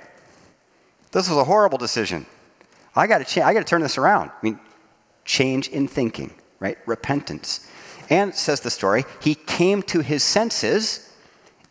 This 1.11 1.29
was 1.29 1.37
a 1.37 1.43
horrible 1.43 1.77
decision. 1.77 2.25
I 2.95 3.07
got 3.07 3.19
to 3.19 3.25
cha- 3.25 3.45
I 3.45 3.53
got 3.53 3.59
to 3.59 3.65
turn 3.65 3.81
this 3.81 3.97
around. 3.97 4.31
I 4.31 4.39
mean, 4.41 4.59
change 5.25 5.67
in 5.69 5.87
thinking, 5.87 6.33
right? 6.59 6.77
Repentance. 6.87 7.69
And 8.13 8.35
says 8.35 8.59
the 8.59 8.69
story, 8.69 9.05
he 9.21 9.33
came 9.33 9.81
to 9.83 10.01
his 10.01 10.23
senses, 10.23 11.11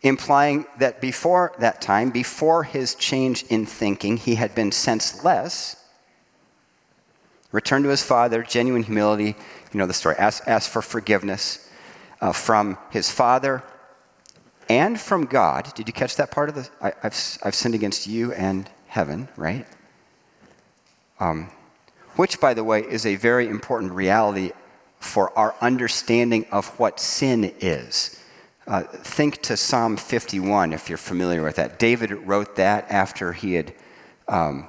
implying 0.01 0.65
that 0.77 0.99
before 0.99 1.53
that 1.59 1.79
time, 1.81 2.09
before 2.09 2.65
his 2.65 2.95
change 2.95 3.43
in 3.43 3.65
thinking, 3.65 4.17
he 4.17 4.35
had 4.35 4.53
been 4.53 4.73
senseless. 4.73 5.77
Returned 7.53 7.85
to 7.85 7.91
his 7.91 8.03
father, 8.03 8.43
genuine 8.43 8.83
humility. 8.83 9.37
You 9.71 9.77
know 9.77 9.85
the 9.85 9.93
story. 9.93 10.17
Asked, 10.17 10.45
asked 10.45 10.69
for 10.69 10.81
forgiveness 10.81 11.69
uh, 12.19 12.33
from 12.33 12.77
his 12.89 13.09
father 13.09 13.63
and 14.67 14.99
from 14.99 15.27
God. 15.27 15.73
Did 15.75 15.87
you 15.87 15.93
catch 15.93 16.17
that 16.17 16.29
part 16.29 16.49
of 16.49 16.55
the? 16.55 16.69
I, 16.81 16.91
have 17.03 17.37
I've 17.41 17.55
sinned 17.55 17.73
against 17.73 18.05
you 18.05 18.33
and 18.33 18.69
heaven, 18.87 19.29
right? 19.37 19.65
Um, 21.21 21.51
which, 22.17 22.41
by 22.41 22.53
the 22.53 22.65
way, 22.65 22.81
is 22.81 23.05
a 23.05 23.15
very 23.15 23.47
important 23.47 23.93
reality 23.93 24.51
for 25.03 25.37
our 25.37 25.55
understanding 25.61 26.45
of 26.51 26.67
what 26.79 26.99
sin 26.99 27.53
is. 27.59 28.19
Uh, 28.65 28.83
think 28.83 29.41
to 29.41 29.57
Psalm 29.57 29.97
51 29.97 30.71
if 30.71 30.87
you're 30.87 30.97
familiar 30.97 31.43
with 31.43 31.57
that. 31.57 31.79
David 31.79 32.11
wrote 32.11 32.55
that 32.55 32.89
after 32.89 33.33
he 33.33 33.55
had 33.55 33.73
um, 34.27 34.67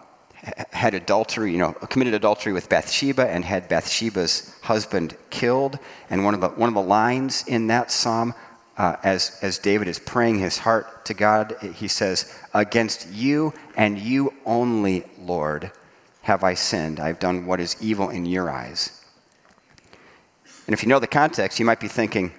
had 0.73 0.95
adultery, 0.95 1.53
you 1.53 1.59
know, 1.59 1.73
committed 1.73 2.15
adultery 2.15 2.53
with 2.53 2.69
Bathsheba 2.69 3.31
and 3.31 3.45
had 3.45 3.69
Bathsheba's 3.69 4.55
husband 4.63 5.17
killed. 5.31 5.79
And 6.11 6.25
one 6.25 6.35
of 6.35 6.41
the, 6.41 6.49
one 6.49 6.69
of 6.69 6.75
the 6.75 6.83
lines 6.83 7.45
in 7.47 7.69
that 7.69 7.91
psalm, 7.91 8.35
uh, 8.77 8.97
as, 9.03 9.39
as 9.41 9.59
David 9.59 9.89
is 9.89 9.99
praying 9.99 10.41
his 10.41 10.59
heart 10.59 11.05
to 11.07 11.15
God, 11.15 11.57
he 11.75 11.89
says, 11.89 12.37
Against 12.53 13.09
you 13.11 13.55
and 13.77 13.99
you 13.99 14.35
only, 14.45 15.05
Lord, 15.19 15.71
have 16.23 16.45
I 16.45 16.55
sinned. 16.55 17.01
I've 17.01 17.19
done 17.19 17.47
what 17.47 17.61
is 17.61 17.77
evil 17.81 18.11
in 18.11 18.27
your 18.27 18.51
eyes. 18.51 19.04
And 20.67 20.75
if 20.75 20.83
you 20.83 20.89
know 20.89 20.99
the 20.99 21.07
context, 21.07 21.59
you 21.59 21.65
might 21.65 21.81
be 21.81 21.89
thinking, 21.89 22.33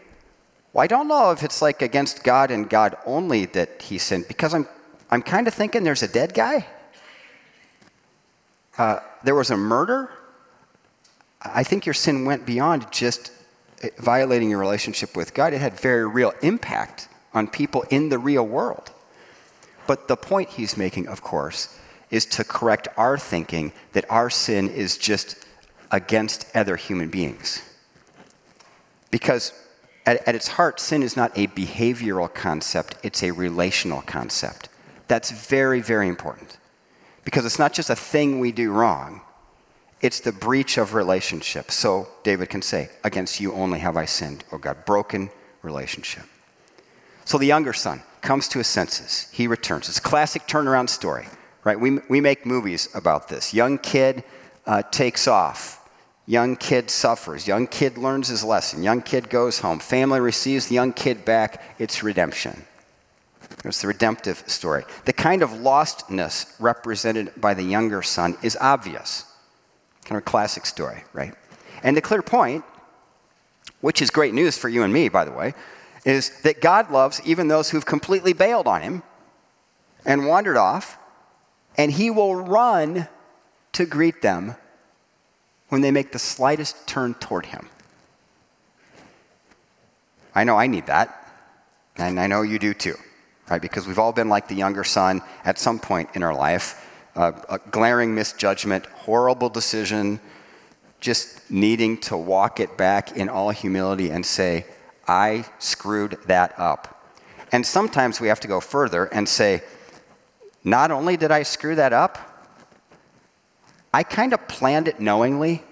well, 0.74 0.84
I 0.84 0.88
don't 0.88 1.08
know 1.08 1.32
if 1.32 1.44
it's 1.44 1.62
like 1.62 1.82
against 1.82 2.24
God 2.24 2.52
and 2.52 2.70
God 2.70 2.98
only 3.06 3.46
that 3.48 3.82
he 3.82 3.98
sinned, 3.98 4.28
because 4.28 4.54
I'm, 4.54 4.68
I'm 5.10 5.22
kind 5.22 5.48
of 5.48 5.54
thinking 5.54 5.84
there's 5.84 6.04
a 6.04 6.08
dead 6.08 6.34
guy. 6.34 6.68
Uh, 8.78 9.00
there 9.24 9.36
was 9.36 9.52
a 9.52 9.58
murder. 9.58 10.10
I 11.42 11.64
think 11.64 11.86
your 11.86 11.94
sin 11.94 12.26
went 12.26 12.46
beyond 12.46 12.92
just 12.92 13.32
eh, 13.84 13.90
violating 14.00 14.50
your 14.50 14.60
relationship 14.60 15.16
with 15.16 15.34
God, 15.34 15.54
it 15.54 15.62
had 15.62 15.80
very 15.80 16.06
real 16.06 16.34
impact 16.42 17.08
on 17.34 17.48
people 17.48 17.84
in 17.90 18.10
the 18.10 18.18
real 18.18 18.46
world. 18.46 18.92
But 19.88 20.08
the 20.08 20.18
point 20.18 20.50
he's 20.50 20.78
making, 20.78 21.08
of 21.08 21.22
course, 21.22 21.80
is 22.10 22.26
to 22.26 22.44
correct 22.44 22.88
our 22.98 23.18
thinking 23.18 23.72
that 23.94 24.10
our 24.10 24.30
sin 24.30 24.70
is 24.70 24.98
just 24.98 25.46
against 25.92 26.48
other 26.56 26.76
human 26.76 27.10
beings. 27.10 27.62
Because 29.16 29.54
at, 30.06 30.28
at, 30.28 30.36
its 30.36 30.50
heart, 30.50 30.78
sin 30.78 31.02
is 31.02 31.16
not 31.16 31.32
a 31.38 31.48
behavioral 31.48 32.28
concept, 32.34 32.98
it's 33.02 33.24
a 33.24 33.32
relational 33.32 34.02
concept. 34.02 34.68
That's 35.08 35.32
very, 35.32 35.80
very 35.80 36.10
important. 36.10 36.58
Because 37.24 37.46
it's 37.46 37.58
not 37.58 37.72
just 37.72 37.90
a 37.90 37.96
thing 37.96 38.42
we 38.42 38.52
do 38.52 38.74
wrong, 38.74 39.22
it's 40.02 40.20
the 40.20 40.34
breach 40.34 40.78
of 40.78 40.94
relationship. 40.94 41.72
So 41.72 42.10
David 42.24 42.50
can 42.50 42.62
say, 42.62 42.90
Against 43.06 43.40
you 43.40 43.54
only 43.54 43.80
have 43.80 43.96
I 43.96 44.04
sinned, 44.04 44.44
O 44.52 44.58
God. 44.58 44.84
Broken 44.84 45.30
relationship. 45.62 46.26
So 47.24 47.38
the 47.38 47.46
younger 47.46 47.72
son 47.72 48.02
comes 48.20 48.50
to 48.50 48.58
his 48.58 48.68
senses. 48.68 49.30
He 49.32 49.48
returns. 49.48 49.88
It's 49.88 50.00
a 50.00 50.02
classic 50.02 50.46
turnaround 50.46 50.90
story, 50.90 51.28
right? 51.64 51.80
We, 51.80 52.00
we 52.10 52.20
make 52.20 52.46
movies 52.46 52.90
about 52.94 53.30
this. 53.30 53.54
Young 53.54 53.78
kid 53.78 54.26
uh, 54.66 54.82
takes 54.92 55.26
off 55.26 55.85
Young 56.28 56.56
kid 56.56 56.90
suffers. 56.90 57.48
Young 57.48 57.68
kid 57.68 57.98
learns 57.98 58.30
his 58.30 58.44
lesson. 58.44 58.82
Young 58.82 59.02
kid 59.02 59.30
goes 59.30 59.60
home. 59.60 59.80
Family 59.80 60.20
receives 60.20 60.68
the 60.68 60.76
young 60.76 60.92
kid 60.92 61.24
back. 61.24 61.62
It's 61.78 62.02
redemption. 62.02 62.66
It's 63.64 63.82
the 63.82 63.88
redemptive 63.88 64.44
story. 64.48 64.86
The 65.06 65.14
kind 65.14 65.44
of 65.44 65.52
lostness 65.52 66.56
represented 66.60 67.32
by 67.40 67.54
the 67.54 67.64
younger 67.64 68.02
son 68.02 68.38
is 68.42 68.58
obvious. 68.60 69.26
Kind 70.04 70.18
of 70.18 70.24
a 70.24 70.30
classic 70.30 70.66
story, 70.66 71.04
right? 71.14 71.34
And 71.84 71.96
the 71.96 72.02
clear 72.02 72.22
point, 72.22 72.64
which 73.82 74.02
is 74.02 74.10
great 74.10 74.34
news 74.34 74.58
for 74.58 74.70
you 74.70 74.84
and 74.84 74.92
me, 74.92 75.10
by 75.10 75.26
the 75.26 75.32
way, 75.32 75.54
is 76.06 76.42
that 76.42 76.62
God 76.62 76.92
loves 76.92 77.22
even 77.26 77.48
those 77.48 77.70
who've 77.70 77.86
completely 77.86 78.34
bailed 78.34 78.68
on 78.68 78.82
him 78.82 79.04
and 80.06 80.28
wandered 80.28 80.58
off, 80.58 80.98
and 81.78 81.92
he 81.92 82.10
will 82.10 82.36
run 82.36 83.08
to 83.74 83.86
greet 83.86 84.22
them 84.22 84.56
when 85.76 85.82
they 85.82 85.92
make 85.92 86.14
the 86.14 86.20
slightest 86.20 86.88
turn 86.88 87.14
toward 87.16 87.46
Him. 87.48 87.68
I 90.34 90.46
know 90.46 90.56
I 90.56 90.68
need 90.68 90.86
that, 90.86 91.34
and 91.98 92.18
I 92.18 92.28
know 92.28 92.44
you 92.44 92.58
do 92.60 92.74
too, 92.74 92.96
right? 93.50 93.62
Because 93.62 93.86
we've 93.86 94.00
all 94.00 94.14
been 94.14 94.30
like 94.30 94.48
the 94.48 94.56
younger 94.56 94.86
son 94.86 95.22
at 95.44 95.60
some 95.60 95.78
point 95.78 96.08
in 96.14 96.24
our 96.24 96.34
life. 96.34 96.90
Uh, 97.14 97.34
a 97.50 97.60
glaring 97.72 98.16
misjudgment, 98.16 98.86
horrible 98.86 99.50
decision, 99.50 100.22
just 101.02 101.42
needing 101.52 101.98
to 102.08 102.16
walk 102.16 102.62
it 102.62 102.78
back 102.78 103.18
in 103.18 103.28
all 103.28 103.50
humility 103.50 104.12
and 104.12 104.26
say, 104.26 104.66
I 105.10 105.44
screwed 105.60 106.18
that 106.28 106.58
up. 106.58 107.12
And 107.52 107.66
sometimes 107.66 108.22
we 108.22 108.30
have 108.30 108.40
to 108.40 108.48
go 108.48 108.62
further 108.62 109.08
and 109.08 109.28
say, 109.28 109.62
not 110.64 110.92
only 110.92 111.18
did 111.18 111.32
I 111.32 111.44
screw 111.44 111.76
that 111.76 111.92
up, 111.92 112.35
I 113.96 114.04
kind 114.04 114.34
of 114.34 114.46
planned 114.50 114.90
it 114.90 115.00
knowingly, 115.00 115.64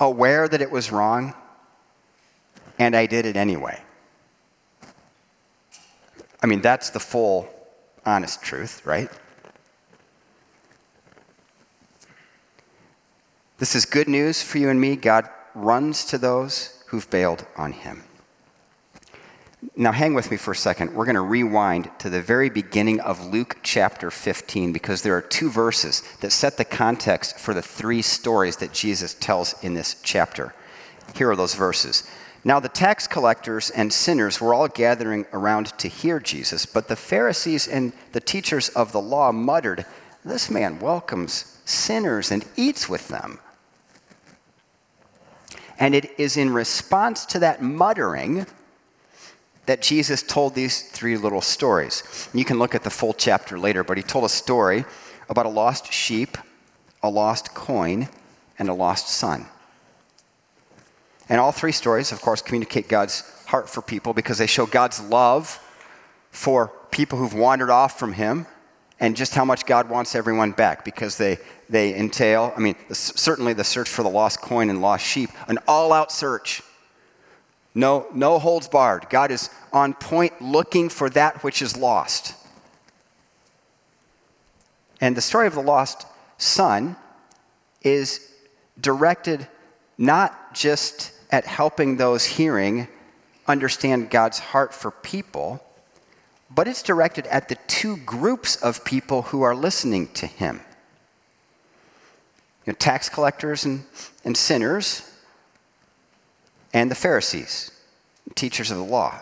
aware 0.00 0.48
that 0.48 0.60
it 0.60 0.72
was 0.72 0.90
wrong, 0.90 1.34
and 2.80 2.96
I 2.96 3.06
did 3.06 3.26
it 3.26 3.36
anyway. 3.36 3.80
I 6.42 6.46
mean, 6.46 6.60
that's 6.60 6.90
the 6.90 6.98
full, 6.98 7.48
honest 8.04 8.42
truth, 8.42 8.84
right? 8.84 9.08
This 13.58 13.76
is 13.76 13.84
good 13.84 14.08
news 14.08 14.42
for 14.42 14.58
you 14.58 14.68
and 14.68 14.80
me. 14.80 14.96
God 14.96 15.28
runs 15.54 16.04
to 16.06 16.18
those 16.18 16.82
who've 16.88 17.08
bailed 17.08 17.46
on 17.56 17.70
him. 17.70 18.02
Now, 19.76 19.92
hang 19.92 20.14
with 20.14 20.30
me 20.32 20.36
for 20.36 20.50
a 20.50 20.56
second. 20.56 20.92
We're 20.92 21.04
going 21.04 21.14
to 21.14 21.20
rewind 21.20 21.88
to 22.00 22.10
the 22.10 22.20
very 22.20 22.50
beginning 22.50 22.98
of 23.00 23.24
Luke 23.24 23.58
chapter 23.62 24.10
15 24.10 24.72
because 24.72 25.02
there 25.02 25.16
are 25.16 25.22
two 25.22 25.50
verses 25.50 26.02
that 26.20 26.32
set 26.32 26.56
the 26.56 26.64
context 26.64 27.38
for 27.38 27.54
the 27.54 27.62
three 27.62 28.02
stories 28.02 28.56
that 28.56 28.72
Jesus 28.72 29.14
tells 29.14 29.54
in 29.62 29.74
this 29.74 29.96
chapter. 30.02 30.52
Here 31.14 31.30
are 31.30 31.36
those 31.36 31.54
verses. 31.54 32.02
Now, 32.44 32.58
the 32.58 32.68
tax 32.68 33.06
collectors 33.06 33.70
and 33.70 33.92
sinners 33.92 34.40
were 34.40 34.52
all 34.52 34.66
gathering 34.66 35.26
around 35.32 35.66
to 35.78 35.86
hear 35.86 36.18
Jesus, 36.18 36.66
but 36.66 36.88
the 36.88 36.96
Pharisees 36.96 37.68
and 37.68 37.92
the 38.10 38.20
teachers 38.20 38.68
of 38.70 38.90
the 38.90 39.00
law 39.00 39.30
muttered, 39.30 39.86
This 40.24 40.50
man 40.50 40.80
welcomes 40.80 41.60
sinners 41.64 42.32
and 42.32 42.44
eats 42.56 42.88
with 42.88 43.06
them. 43.06 43.38
And 45.78 45.94
it 45.94 46.18
is 46.18 46.36
in 46.36 46.52
response 46.52 47.24
to 47.26 47.38
that 47.38 47.62
muttering 47.62 48.46
that 49.66 49.82
Jesus 49.82 50.22
told 50.22 50.54
these 50.54 50.82
three 50.82 51.16
little 51.16 51.40
stories. 51.40 52.28
You 52.34 52.44
can 52.44 52.58
look 52.58 52.74
at 52.74 52.82
the 52.82 52.90
full 52.90 53.14
chapter 53.14 53.58
later, 53.58 53.84
but 53.84 53.96
he 53.96 54.02
told 54.02 54.24
a 54.24 54.28
story 54.28 54.84
about 55.28 55.46
a 55.46 55.50
lost 55.50 55.92
sheep, 55.92 56.36
a 57.02 57.08
lost 57.08 57.54
coin, 57.54 58.08
and 58.58 58.68
a 58.68 58.74
lost 58.74 59.08
son. 59.08 59.46
And 61.28 61.40
all 61.40 61.52
three 61.52 61.72
stories, 61.72 62.12
of 62.12 62.20
course, 62.20 62.42
communicate 62.42 62.88
God's 62.88 63.20
heart 63.46 63.68
for 63.68 63.82
people 63.82 64.12
because 64.12 64.38
they 64.38 64.46
show 64.46 64.66
God's 64.66 65.00
love 65.00 65.60
for 66.30 66.72
people 66.90 67.18
who've 67.18 67.34
wandered 67.34 67.70
off 67.70 67.98
from 67.98 68.12
him 68.12 68.46
and 68.98 69.16
just 69.16 69.34
how 69.34 69.44
much 69.44 69.66
God 69.66 69.88
wants 69.88 70.14
everyone 70.14 70.52
back 70.52 70.84
because 70.84 71.16
they, 71.16 71.38
they 71.68 71.96
entail, 71.96 72.52
I 72.56 72.60
mean, 72.60 72.76
certainly 72.92 73.52
the 73.52 73.64
search 73.64 73.88
for 73.88 74.02
the 74.02 74.08
lost 74.08 74.40
coin 74.40 74.70
and 74.70 74.80
lost 74.80 75.04
sheep, 75.04 75.30
an 75.48 75.58
all 75.66 75.92
out 75.92 76.12
search. 76.12 76.62
No, 77.74 78.06
no 78.12 78.38
holds 78.38 78.68
barred. 78.68 79.06
God 79.08 79.30
is 79.30 79.50
on 79.72 79.94
point 79.94 80.40
looking 80.42 80.88
for 80.88 81.08
that 81.10 81.42
which 81.42 81.62
is 81.62 81.76
lost. 81.76 82.34
And 85.00 85.16
the 85.16 85.22
story 85.22 85.46
of 85.46 85.54
the 85.54 85.62
lost 85.62 86.06
son 86.38 86.96
is 87.82 88.28
directed 88.80 89.48
not 89.96 90.54
just 90.54 91.12
at 91.30 91.46
helping 91.46 91.96
those 91.96 92.24
hearing 92.24 92.88
understand 93.46 94.10
God's 94.10 94.38
heart 94.38 94.74
for 94.74 94.90
people, 94.90 95.64
but 96.50 96.68
it's 96.68 96.82
directed 96.82 97.26
at 97.28 97.48
the 97.48 97.56
two 97.66 97.96
groups 97.98 98.56
of 98.56 98.84
people 98.84 99.22
who 99.22 99.42
are 99.42 99.54
listening 99.54 100.08
to 100.08 100.26
him 100.26 100.60
you 102.64 102.72
know, 102.72 102.76
tax 102.78 103.08
collectors 103.08 103.64
and, 103.64 103.84
and 104.24 104.36
sinners, 104.36 105.10
and 106.72 106.90
the 106.90 106.94
Pharisees, 106.94 107.70
teachers 108.34 108.70
of 108.70 108.78
the 108.78 108.84
law. 108.84 109.20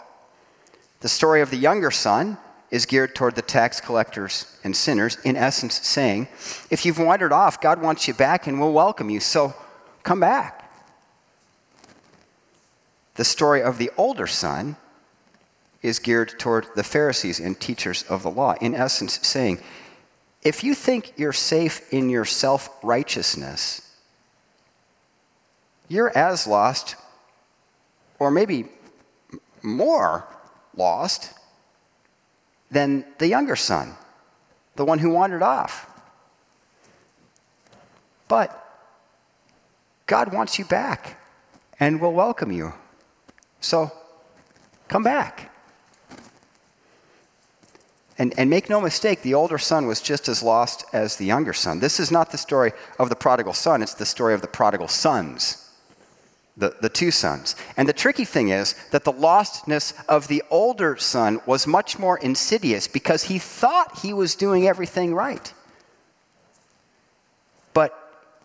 The 1.01 1.09
story 1.09 1.41
of 1.41 1.51
the 1.51 1.57
younger 1.57 1.91
son 1.91 2.39
is 2.71 2.87
geared 2.87 3.15
toward 3.15 3.35
the 3.35 3.43
tax 3.43 3.81
collectors 3.81 4.57
and 4.63 4.77
sinners, 4.77 5.19
in 5.25 5.37
essence, 5.37 5.75
saying, 5.87 6.29
If 6.71 6.87
you've 6.87 6.99
wandered 6.99 7.33
off, 7.33 7.61
God 7.61 7.83
wants 7.83 8.07
you 8.07 8.15
back 8.15 8.47
and 8.47 8.61
will 8.61 8.73
welcome 8.73 9.11
you, 9.11 9.19
so 9.19 9.55
come 10.03 10.21
back. 10.21 10.71
The 13.17 13.25
story 13.25 13.63
of 13.63 13.79
the 13.79 13.91
older 13.97 14.27
son 14.27 14.77
is 15.83 15.99
geared 15.99 16.39
toward 16.39 16.67
the 16.77 16.85
Pharisees 16.85 17.41
and 17.41 17.59
teachers 17.59 18.05
of 18.05 18.23
the 18.23 18.31
law, 18.31 18.55
in 18.61 18.75
essence, 18.75 19.19
saying, 19.27 19.59
if 20.43 20.65
you 20.65 20.75
think 20.75 21.13
you're 21.17 21.33
safe 21.33 21.93
in 21.93 22.09
your 22.09 22.25
self 22.25 22.71
righteousness, 22.83 23.83
you're 25.89 26.17
as 26.17 26.47
lost, 26.47 26.97
or 28.21 28.31
maybe 28.31 28.67
more 29.63 30.25
lost, 30.77 31.35
than 32.71 33.05
the 33.19 33.27
younger 33.27 33.57
son, 33.57 33.95
the 34.77 34.85
one 34.85 34.99
who 34.99 35.11
wandered 35.11 35.43
off. 35.43 35.87
But 38.29 38.57
God 40.07 40.33
wants 40.33 40.59
you 40.59 40.65
back 40.65 41.19
and 41.81 42.01
will 42.01 42.13
welcome 42.13 42.53
you. 42.53 42.73
So 43.61 43.91
come 44.89 45.03
back. 45.03 45.51
And, 48.19 48.39
and 48.39 48.51
make 48.51 48.69
no 48.69 48.81
mistake, 48.81 49.23
the 49.23 49.35
older 49.35 49.57
son 49.57 49.87
was 49.87 50.01
just 50.01 50.29
as 50.29 50.43
lost 50.43 50.85
as 50.93 51.17
the 51.17 51.25
younger 51.25 51.55
son. 51.55 51.81
This 51.81 51.99
is 51.99 52.11
not 52.11 52.31
the 52.31 52.39
story 52.39 52.73
of 52.99 53.09
the 53.09 53.17
prodigal 53.17 53.55
son, 53.55 53.83
it's 53.83 53.95
the 53.95 54.05
story 54.05 54.35
of 54.35 54.43
the 54.43 54.47
prodigal 54.47 54.89
sons, 54.89 55.70
the, 56.61 56.77
the 56.81 56.89
two 56.89 57.11
sons. 57.11 57.57
And 57.77 57.89
the 57.89 57.93
tricky 57.93 58.25
thing 58.25 58.51
is 58.51 58.75
that 58.93 59.05
the 59.05 59.13
lostness 59.13 59.95
of 60.09 60.29
the 60.29 60.43
older 60.51 60.97
son 60.97 61.41
was 61.47 61.67
much 61.67 61.99
more 61.99 62.19
insidious 62.19 62.87
because 62.87 63.25
he 63.25 63.39
thought 63.39 63.99
he 64.01 64.13
was 64.13 64.35
doing 64.35 64.69
everything 64.69 65.15
right. 65.15 65.53
But 67.73 67.97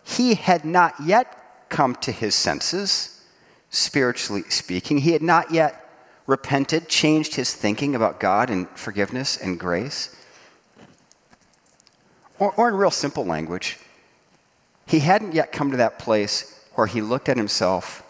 he 0.02 0.34
had 0.34 0.64
not 0.64 0.94
yet 1.04 1.68
come 1.68 1.94
to 1.96 2.12
his 2.12 2.34
senses, 2.34 3.22
spiritually 3.70 4.44
speaking. 4.48 4.98
He 4.98 5.12
had 5.12 5.22
not 5.22 5.52
yet 5.52 5.82
repented, 6.26 6.88
changed 6.88 7.34
his 7.34 7.54
thinking 7.54 7.94
about 7.94 8.18
God 8.18 8.50
and 8.50 8.68
forgiveness 8.70 9.36
and 9.36 9.60
grace? 9.60 10.14
Or, 12.38 12.52
or 12.52 12.68
in 12.68 12.74
real 12.74 12.90
simple 12.90 13.24
language, 13.24 13.78
he 14.86 15.00
hadn't 15.00 15.34
yet 15.34 15.52
come 15.52 15.70
to 15.70 15.76
that 15.78 15.98
place 15.98 16.58
where 16.74 16.86
he 16.86 17.00
looked 17.00 17.28
at 17.28 17.36
himself 17.36 18.02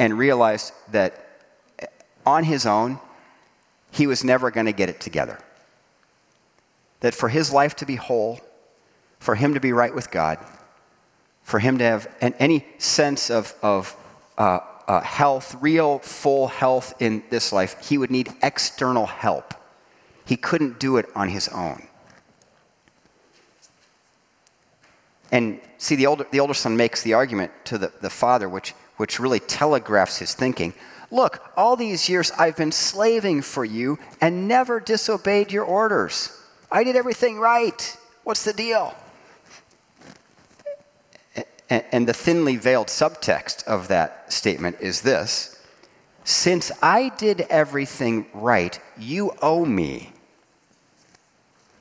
and 0.00 0.16
realized 0.18 0.72
that 0.90 1.26
on 2.24 2.42
his 2.42 2.64
own, 2.64 2.98
he 3.90 4.06
was 4.06 4.24
never 4.24 4.50
going 4.50 4.64
to 4.64 4.72
get 4.72 4.88
it 4.88 4.98
together. 4.98 5.38
That 7.00 7.14
for 7.14 7.28
his 7.28 7.52
life 7.52 7.76
to 7.76 7.86
be 7.86 7.96
whole, 7.96 8.40
for 9.18 9.34
him 9.34 9.52
to 9.52 9.60
be 9.60 9.72
right 9.72 9.94
with 9.94 10.10
God, 10.10 10.38
for 11.42 11.58
him 11.58 11.76
to 11.78 11.84
have 11.84 12.08
an, 12.22 12.34
any 12.38 12.66
sense 12.78 13.30
of, 13.30 13.54
of 13.62 13.94
uh, 14.38 14.60
uh, 14.88 15.02
health, 15.02 15.54
real 15.60 15.98
full 15.98 16.48
health 16.48 16.94
in 16.98 17.22
this 17.28 17.52
life, 17.52 17.76
he 17.86 17.98
would 17.98 18.10
need 18.10 18.32
external 18.42 19.04
help. 19.04 19.52
He 20.24 20.36
couldn't 20.36 20.80
do 20.80 20.96
it 20.96 21.06
on 21.14 21.28
his 21.28 21.46
own. 21.48 21.86
And 25.30 25.60
see, 25.76 25.94
the 25.94 26.06
older, 26.06 26.26
the 26.30 26.40
older 26.40 26.54
son 26.54 26.74
makes 26.76 27.02
the 27.02 27.12
argument 27.12 27.52
to 27.66 27.76
the, 27.76 27.92
the 28.00 28.10
father, 28.10 28.48
which, 28.48 28.74
which 29.00 29.18
really 29.18 29.40
telegraphs 29.40 30.18
his 30.18 30.34
thinking. 30.34 30.74
Look, 31.10 31.42
all 31.56 31.74
these 31.74 32.06
years 32.06 32.30
I've 32.32 32.54
been 32.54 32.70
slaving 32.70 33.40
for 33.40 33.64
you 33.64 33.98
and 34.20 34.46
never 34.46 34.78
disobeyed 34.78 35.50
your 35.50 35.64
orders. 35.64 36.38
I 36.70 36.84
did 36.84 36.96
everything 36.96 37.38
right. 37.38 37.96
What's 38.24 38.44
the 38.44 38.52
deal? 38.52 38.94
And 41.70 42.06
the 42.06 42.12
thinly 42.12 42.56
veiled 42.56 42.88
subtext 42.88 43.64
of 43.64 43.88
that 43.88 44.30
statement 44.30 44.76
is 44.80 45.00
this 45.00 45.58
Since 46.24 46.70
I 46.82 47.08
did 47.16 47.40
everything 47.48 48.26
right, 48.34 48.78
you 48.98 49.32
owe 49.40 49.64
me. 49.64 50.12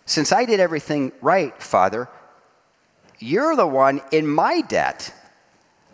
Since 0.05 0.31
I 0.31 0.45
did 0.45 0.61
everything 0.61 1.11
right, 1.19 1.61
Father, 1.61 2.07
you're 3.19 3.57
the 3.57 3.67
one 3.67 3.99
in 4.09 4.25
my 4.25 4.61
debt. 4.61 5.13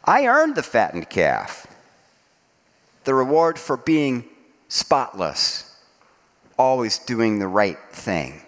I 0.06 0.28
earned 0.28 0.56
the 0.56 0.63
fattened 0.63 1.10
calf. 1.10 1.68
The 3.04 3.13
reward 3.13 3.60
for 3.60 3.78
being 3.78 4.26
spotless, 4.68 5.80
always 6.58 6.98
doing 7.00 7.39
the 7.39 7.48
right 7.48 7.78
thing. 7.91 8.41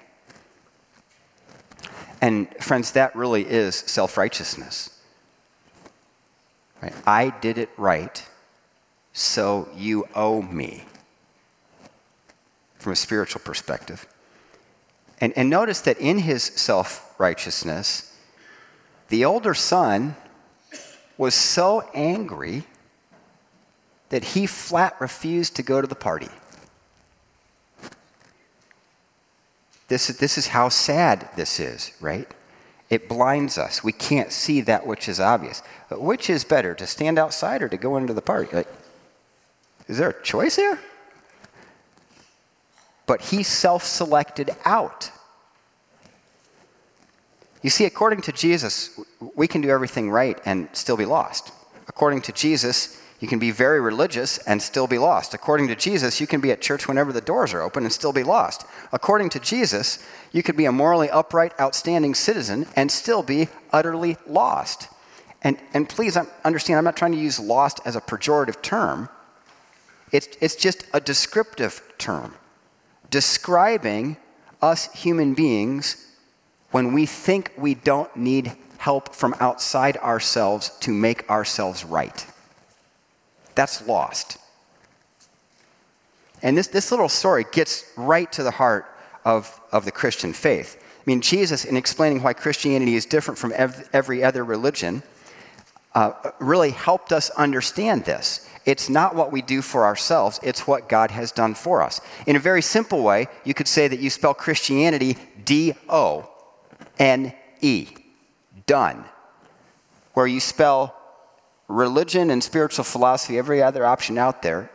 And 2.22 2.48
friends, 2.60 2.91
that 2.91 3.15
really 3.15 3.46
is 3.46 3.76
self 3.76 4.17
righteousness. 4.17 4.89
Right? 6.82 6.93
I 7.06 7.30
did 7.41 7.58
it 7.58 7.70
right, 7.78 8.24
so 9.13 9.67
you 9.76 10.08
owe 10.15 10.41
me. 10.41 10.86
From 12.78 12.91
a 12.91 12.96
spiritual 12.96 13.41
perspective. 13.41 14.08
And, 15.20 15.34
and 15.36 15.50
notice 15.50 15.82
that 15.82 16.00
in 16.00 16.20
his 16.20 16.43
self 16.43 17.15
righteousness, 17.20 18.15
the 19.10 19.26
older 19.26 19.54
son 19.54 20.15
was 21.17 21.34
so 21.34 21.88
angry 21.93 22.63
that 24.10 24.23
he 24.23 24.45
flat 24.45 24.95
refused 24.99 25.56
to 25.56 25.63
go 25.63 25.82
to 25.82 25.88
the 25.88 25.95
party. 25.95 26.30
This, 29.88 30.08
this 30.08 30.38
is 30.38 30.47
how 30.47 30.69
sad 30.69 31.30
this 31.36 31.60
is, 31.60 31.91
right? 32.01 32.27
It 32.89 33.10
blinds 33.10 33.58
us. 33.58 33.84
We 33.84 33.91
can't 33.91 34.32
see 34.32 34.62
that 34.62 34.86
which 34.86 35.10
is 35.10 35.19
obvious. 35.19 35.62
But 35.89 36.01
which 36.01 36.30
is 36.30 36.43
better, 36.43 36.73
to 36.75 36.88
stand 36.88 37.17
outside 37.17 37.62
or 37.62 37.69
to 37.69 37.77
go 37.77 37.97
into 37.97 38.13
the 38.13 38.21
party? 38.21 38.56
Like, 38.56 38.67
is 39.88 39.97
there 39.97 40.10
a 40.10 40.23
choice 40.23 40.56
here? 40.56 40.80
But 43.06 43.21
he 43.21 43.43
self 43.43 43.84
selected 43.84 44.51
out. 44.65 45.12
You 47.67 47.71
see, 47.71 47.84
according 47.84 48.21
to 48.21 48.32
Jesus, 48.32 48.97
we 49.36 49.45
can 49.45 49.60
do 49.60 49.69
everything 49.69 50.10
right 50.10 50.39
and 50.45 50.69
still 50.71 50.95
be 50.95 51.03
lost. 51.03 51.51
According 51.89 52.21
to 52.21 52.32
Jesus, 52.32 52.97
you 53.19 53.27
can 53.27 53.39
be 53.39 53.51
very 53.51 53.82
religious 53.82 54.38
and 54.38 54.62
still 54.62 54.88
be 54.88 54.97
lost. 54.97 55.34
According 55.34 55.67
to 55.67 55.75
Jesus, 55.75 56.21
you 56.21 56.27
can 56.27 56.39
be 56.39 56.49
at 56.53 56.62
church 56.62 56.88
whenever 56.88 57.12
the 57.12 57.19
doors 57.19 57.53
are 57.53 57.62
open 57.62 57.84
and 57.84 57.91
still 57.91 58.13
be 58.13 58.23
lost. 58.23 58.63
According 58.93 59.32
to 59.32 59.41
Jesus, 59.41 60.01
you 60.32 60.43
could 60.43 60.56
be 60.56 60.63
a 60.63 60.71
morally 60.71 61.10
upright, 61.10 61.51
outstanding 61.60 62.15
citizen 62.15 62.67
and 62.77 62.89
still 62.89 63.21
be 63.21 63.49
utterly 63.73 64.15
lost. 64.25 64.88
And, 65.43 65.58
and 65.73 65.89
please 65.89 66.15
understand, 66.45 66.77
I'm 66.77 66.86
not 66.86 66.95
trying 66.95 67.12
to 67.12 67.19
use 67.19 67.38
lost 67.38 67.82
as 67.84 67.97
a 67.97 68.01
pejorative 68.01 68.62
term. 68.62 69.10
It's, 70.13 70.30
it's 70.39 70.56
just 70.56 70.86
a 70.93 71.01
descriptive 71.01 71.82
term 71.97 72.34
describing 73.10 74.15
us 74.62 74.89
human 74.93 75.34
beings 75.34 76.07
when 76.71 76.93
we 76.93 77.06
think 77.06 77.51
we 77.58 77.73
don't 77.73 78.15
need 78.15 78.51
help 78.77 79.15
from 79.15 79.36
outside 79.39 79.97
ourselves 79.97 80.69
to 80.80 80.91
make 80.91 81.30
ourselves 81.30 81.84
right. 81.84 82.25
That's 83.56 83.88
lost. 83.88 84.38
And 86.43 86.58
this, 86.58 86.67
this 86.67 86.91
little 86.91 87.10
story 87.10 87.45
gets 87.51 87.91
right 87.97 88.32
to 88.34 88.43
the 88.43 88.51
heart 88.51 88.86
of, 89.25 89.60
of 89.71 89.86
the 89.86 89.91
Christian 89.91 90.34
faith. 90.34 90.77
I 90.80 91.03
mean, 91.06 91.21
Jesus, 91.21 91.65
in 91.65 91.75
explaining 91.75 92.21
why 92.21 92.34
Christianity 92.34 92.95
is 92.95 93.06
different 93.06 93.38
from 93.39 93.53
every 93.93 94.23
other 94.23 94.43
religion, 94.43 95.01
uh, 95.95 96.12
really 96.39 96.71
helped 96.71 97.12
us 97.12 97.30
understand 97.32 98.06
this. 98.06 98.47
It's 98.65 98.89
not 98.89 99.15
what 99.15 99.32
we 99.32 99.41
do 99.41 99.62
for 99.62 99.86
ourselves, 99.86 100.39
it's 100.43 100.67
what 100.67 100.89
God 100.89 101.10
has 101.12 101.32
done 101.32 101.56
for 101.56 101.82
us. 101.82 102.01
In 102.27 102.36
a 102.36 102.39
very 102.39 102.62
simple 102.62 103.01
way, 103.01 103.27
you 103.45 103.53
could 103.53 103.67
say 103.67 103.88
that 103.88 103.99
you 103.99 104.10
spell 104.10 104.34
Christianity 104.34 105.17
D 105.43 105.73
O 105.89 106.30
N 106.99 107.33
E, 107.62 107.88
done, 108.65 109.05
where 110.13 110.27
you 110.27 110.39
spell 110.39 110.95
religion 111.67 112.29
and 112.29 112.43
spiritual 112.43 112.83
philosophy, 112.83 113.38
every 113.38 113.62
other 113.62 113.86
option 113.86 114.17
out 114.17 114.41
there, 114.41 114.71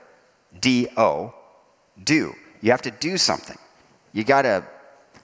D 0.61 0.89
O, 0.97 1.35
do. 2.03 2.35
You 2.61 2.71
have 2.71 2.83
to 2.83 2.91
do 2.91 3.17
something. 3.17 3.59
You 4.13 4.25
got 4.25 4.43
to 4.43 4.65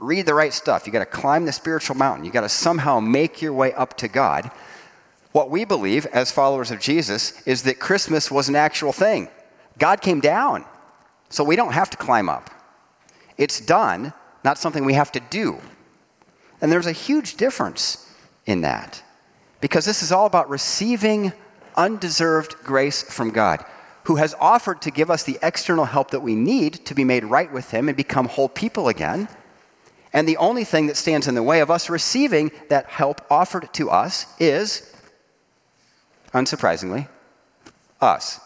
read 0.01 0.27
the 0.27 0.35
right 0.35 0.53
stuff. 0.53 0.87
You 0.87 0.93
got 0.93 1.01
to 1.01 1.07
climb 1.07 1.45
the 1.45 1.53
spiritual 1.53 1.97
mountain. 1.97 2.25
You 2.25 2.31
got 2.31 2.43
to 2.43 2.49
somehow 2.49 3.01
make 3.01 3.43
your 3.43 3.53
way 3.53 3.73
up 3.75 3.97
to 3.99 4.09
God. 4.09 4.51
What 5.33 5.51
we 5.51 5.65
believe 5.65 6.07
as 6.07 6.33
followers 6.33 6.71
of 6.71 6.81
Jesus 6.81 7.43
is 7.47 7.63
that 7.65 7.79
Christmas 7.79 8.31
was 8.31 8.49
an 8.49 8.57
actual 8.57 8.93
thing. 8.93 9.29
God 9.79 10.01
came 10.01 10.21
down, 10.21 10.65
so 11.29 11.45
we 11.45 11.55
don't 11.55 11.73
have 11.73 11.91
to 11.91 11.97
climb 11.97 12.29
up. 12.29 12.51
It's 13.37 13.61
done, 13.61 14.13
not 14.43 14.59
something 14.59 14.85
we 14.85 14.95
have 14.95 15.13
to 15.13 15.21
do. 15.21 15.61
And 16.61 16.73
there's 16.73 16.87
a 16.87 16.93
huge 16.93 17.37
difference 17.37 18.13
in 18.47 18.63
that 18.63 19.03
because 19.61 19.85
this 19.85 20.03
is 20.03 20.13
all 20.13 20.27
about 20.27 20.51
receiving 20.51 21.33
undeserved 21.77 22.57
grace 22.65 23.03
from 23.03 23.31
God, 23.31 23.65
who 24.05 24.17
has 24.17 24.35
offered 24.41 24.83
to 24.83 24.91
give 24.91 25.11
us 25.11 25.23
the 25.23 25.39
external 25.43 25.85
help 25.85 26.11
that 26.11 26.21
we 26.21 26.35
need 26.35 26.85
to 26.87 26.95
be 26.95 27.05
made 27.05 27.25
right 27.25 27.53
with 27.53 27.71
Him 27.71 27.89
and 27.89 27.97
become 27.97 28.27
whole 28.27 28.49
people 28.49 28.89
again. 28.89 29.29
And 30.13 30.27
the 30.27 30.39
only 30.39 30.65
thing 30.65 30.87
that 30.87 30.97
stands 30.97 31.29
in 31.29 31.35
the 31.35 31.43
way 31.43 31.61
of 31.61 31.71
us 31.71 31.91
receiving 31.91 32.51
that 32.69 32.87
help 32.87 33.21
offered 33.31 33.73
to 33.75 33.91
us 33.91 34.27
is, 34.41 34.95
unsurprisingly, 36.33 37.09
us. 38.01 38.41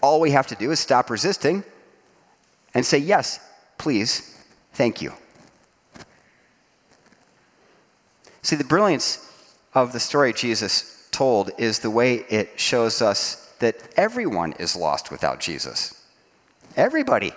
All 0.00 0.20
we 0.20 0.30
have 0.30 0.46
to 0.48 0.54
do 0.54 0.70
is 0.70 0.78
stop 0.78 1.10
resisting 1.10 1.64
and 2.74 2.84
say, 2.84 2.98
Yes, 2.98 3.40
please, 3.78 4.37
thank 4.78 5.02
you. 5.02 5.12
See, 8.42 8.54
the 8.54 8.62
brilliance 8.62 9.08
of 9.74 9.92
the 9.92 9.98
story 9.98 10.32
Jesus 10.32 11.08
told 11.10 11.50
is 11.58 11.80
the 11.80 11.90
way 11.90 12.24
it 12.30 12.60
shows 12.60 13.02
us 13.02 13.52
that 13.58 13.76
everyone 13.96 14.52
is 14.52 14.76
lost 14.76 15.10
without 15.10 15.40
Jesus. 15.40 16.00
Everybody. 16.76 17.32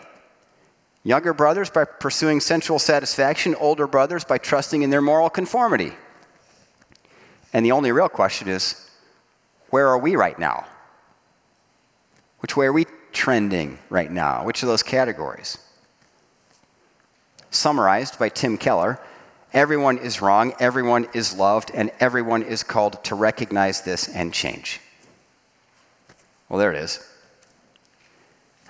Younger 1.03 1.33
brothers 1.33 1.71
by 1.71 1.83
pursuing 1.85 2.39
sensual 2.39 2.77
satisfaction, 2.77 3.55
older 3.55 3.87
brothers 3.87 4.23
by 4.23 4.37
trusting 4.37 4.83
in 4.83 4.91
their 4.91 5.01
moral 5.01 5.31
conformity. 5.31 5.93
And 7.53 7.65
the 7.65 7.71
only 7.71 7.91
real 7.91 8.07
question 8.07 8.49
is 8.49 8.87
where 9.71 9.87
are 9.87 9.97
we 9.97 10.15
right 10.15 10.37
now? 10.37 10.67
Which 12.41 12.55
way 12.55 12.67
are 12.67 12.73
we 12.73 12.85
trending 13.11 13.79
right 13.89 14.11
now? 14.11 14.45
Which 14.45 14.61
of 14.61 14.69
those 14.69 14.83
categories? 14.83 15.57
Summarized 17.51 18.17
by 18.17 18.29
Tim 18.29 18.57
Keller, 18.57 18.99
everyone 19.53 19.97
is 19.97 20.21
wrong, 20.21 20.53
everyone 20.59 21.07
is 21.13 21.35
loved, 21.37 21.69
and 21.73 21.91
everyone 21.99 22.41
is 22.41 22.63
called 22.63 23.03
to 23.03 23.13
recognize 23.13 23.81
this 23.81 24.07
and 24.07 24.33
change. 24.33 24.79
Well, 26.47 26.59
there 26.59 26.71
it 26.71 26.77
is. 26.77 27.05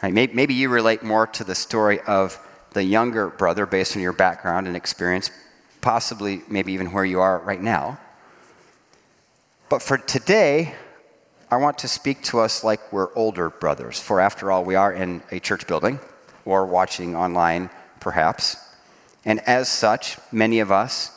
Maybe 0.03 0.55
you 0.55 0.69
relate 0.69 1.03
more 1.03 1.27
to 1.27 1.43
the 1.43 1.53
story 1.53 1.99
of 2.01 2.39
the 2.73 2.83
younger 2.83 3.29
brother 3.29 3.67
based 3.67 3.95
on 3.95 4.01
your 4.01 4.13
background 4.13 4.65
and 4.65 4.75
experience, 4.75 5.29
possibly 5.81 6.41
maybe 6.49 6.73
even 6.73 6.91
where 6.91 7.05
you 7.05 7.19
are 7.19 7.37
right 7.39 7.61
now. 7.61 7.99
But 9.69 9.83
for 9.83 9.99
today, 9.99 10.73
I 11.51 11.57
want 11.57 11.77
to 11.79 11.87
speak 11.87 12.23
to 12.23 12.39
us 12.39 12.63
like 12.63 12.91
we're 12.91 13.13
older 13.13 13.51
brothers, 13.51 13.99
for 13.99 14.19
after 14.19 14.51
all, 14.51 14.63
we 14.63 14.73
are 14.73 14.91
in 14.91 15.21
a 15.31 15.39
church 15.39 15.67
building 15.67 15.99
or 16.45 16.65
watching 16.65 17.15
online, 17.15 17.69
perhaps. 17.99 18.57
And 19.25 19.39
as 19.41 19.69
such, 19.69 20.17
many 20.31 20.59
of 20.59 20.71
us 20.71 21.11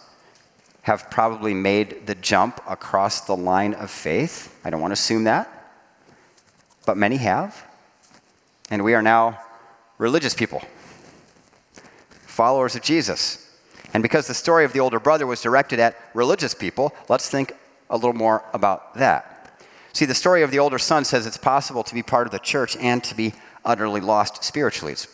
have 0.83 1.11
probably 1.11 1.55
made 1.55 2.07
the 2.07 2.15
jump 2.15 2.61
across 2.69 3.23
the 3.23 3.37
line 3.37 3.73
of 3.75 3.91
faith. 3.91 4.55
I 4.65 4.71
don't 4.71 4.81
want 4.81 4.91
to 4.91 4.95
assume 4.95 5.25
that, 5.25 5.49
but 6.85 6.97
many 6.97 7.17
have. 7.17 7.67
And 8.71 8.85
we 8.85 8.95
are 8.95 9.03
now 9.03 9.39
religious 9.97 10.35
people, 10.35 10.63
followers 12.27 12.75
of 12.75 12.83
Jesus. 12.83 13.41
And 13.95 14.03
because 14.03 14.27
the 14.27 14.35
story 14.35 14.65
of 14.65 14.73
the 14.73 14.81
older 14.81 15.01
brother 15.01 15.27
was 15.27 15.41
directed 15.41 15.79
at 15.79 15.97
religious 16.13 16.55
people, 16.55 16.95
let's 17.09 17.31
think 17.31 17.53
a 17.89 17.97
little 17.97 18.13
more 18.13 18.45
about 18.53 18.95
that. 18.95 19.31
See, 19.95 20.05
the 20.05 20.15
story 20.15 20.43
of 20.43 20.51
the 20.51 20.59
older 20.59 20.79
son 20.79 21.05
says 21.05 21.27
it's 21.27 21.39
possible 21.39 21.85
to 21.85 21.95
be 21.95 22.03
part 22.03 22.27
of 22.27 22.33
the 22.33 22.41
church 22.41 22.77
and 22.77 23.03
to 23.05 23.15
be 23.15 23.33
utterly 23.65 24.01
lost 24.01 24.45
spiritually. 24.45 24.93
It's 24.93 25.07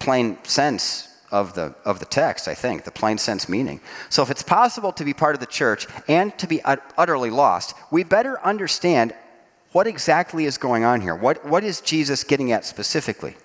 plain 0.00 0.38
sense 0.42 1.15
of 1.30 1.54
the, 1.54 1.74
of 1.84 1.98
the 1.98 2.04
text, 2.04 2.48
I 2.48 2.54
think, 2.54 2.84
the 2.84 2.90
plain 2.90 3.18
sense 3.18 3.48
meaning. 3.48 3.80
So, 4.08 4.22
if 4.22 4.30
it's 4.30 4.42
possible 4.42 4.92
to 4.92 5.04
be 5.04 5.12
part 5.12 5.34
of 5.34 5.40
the 5.40 5.46
church 5.46 5.86
and 6.08 6.36
to 6.38 6.46
be 6.46 6.62
utterly 6.64 7.30
lost, 7.30 7.74
we 7.90 8.04
better 8.04 8.40
understand 8.44 9.14
what 9.72 9.86
exactly 9.86 10.46
is 10.46 10.56
going 10.56 10.84
on 10.84 11.00
here? 11.00 11.14
What, 11.14 11.44
what 11.44 11.62
is 11.62 11.80
Jesus 11.80 12.24
getting 12.24 12.52
at 12.52 12.64
specifically? 12.64 13.36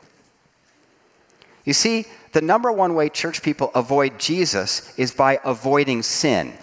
You 1.66 1.74
see, 1.74 2.06
the 2.32 2.42
number 2.42 2.72
one 2.72 2.96
way 2.96 3.10
church 3.10 3.42
people 3.42 3.72
avoid 3.76 4.20
Jesus 4.20 4.98
is 4.98 5.12
by 5.12 5.40
avoiding 5.44 6.04
sin. 6.04 6.54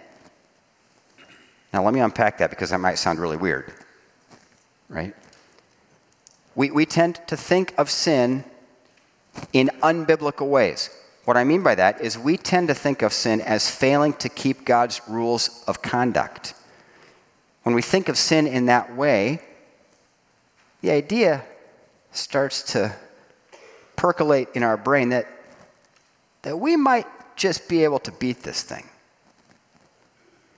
Now, 1.73 1.85
let 1.85 1.93
me 1.93 2.01
unpack 2.01 2.39
that 2.39 2.51
because 2.51 2.71
that 2.71 2.81
might 2.81 2.95
sound 2.95 3.19
really 3.19 3.37
weird, 3.37 3.73
right? 4.89 5.15
We, 6.55 6.71
we 6.71 6.87
tend 6.87 7.21
to 7.27 7.37
think 7.37 7.75
of 7.77 7.91
sin 7.91 8.45
in 9.53 9.71
unbiblical 9.83 10.49
ways. 10.49 10.91
What 11.29 11.37
I 11.37 11.45
mean 11.45 11.63
by 11.63 11.75
that 11.75 12.01
is 12.01 12.17
we 12.17 12.39
tend 12.39 12.69
to 12.69 12.75
think 12.75 13.03
of 13.03 13.13
sin 13.13 13.43
as 13.43 13.71
failing 13.71 14.15
to 14.15 14.31
keep 14.31 14.65
God's 14.65 15.03
rules 15.07 15.63
of 15.67 15.83
conduct. 15.83 16.55
When 17.65 17.75
we 17.75 17.83
think 17.83 18.09
of 18.09 18.17
sin 18.17 18.47
in 18.47 18.65
that 18.65 18.97
way, 18.97 19.43
the 20.81 20.91
idea 20.91 21.45
starts 22.13 22.63
to 22.73 22.97
percolate 23.95 24.49
in 24.55 24.63
our 24.63 24.79
brain 24.79 25.11
that, 25.11 25.27
that 26.41 26.57
we 26.57 26.77
might 26.77 27.07
just 27.37 27.69
be 27.69 27.85
able 27.85 27.99
to 27.99 28.13
beat 28.13 28.43
this 28.43 28.63
thing. 28.63 28.89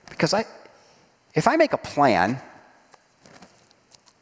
Because 0.09 0.33
I, 0.33 0.45
if 1.35 1.49
I 1.49 1.57
make 1.57 1.73
a 1.73 1.77
plan, 1.77 2.39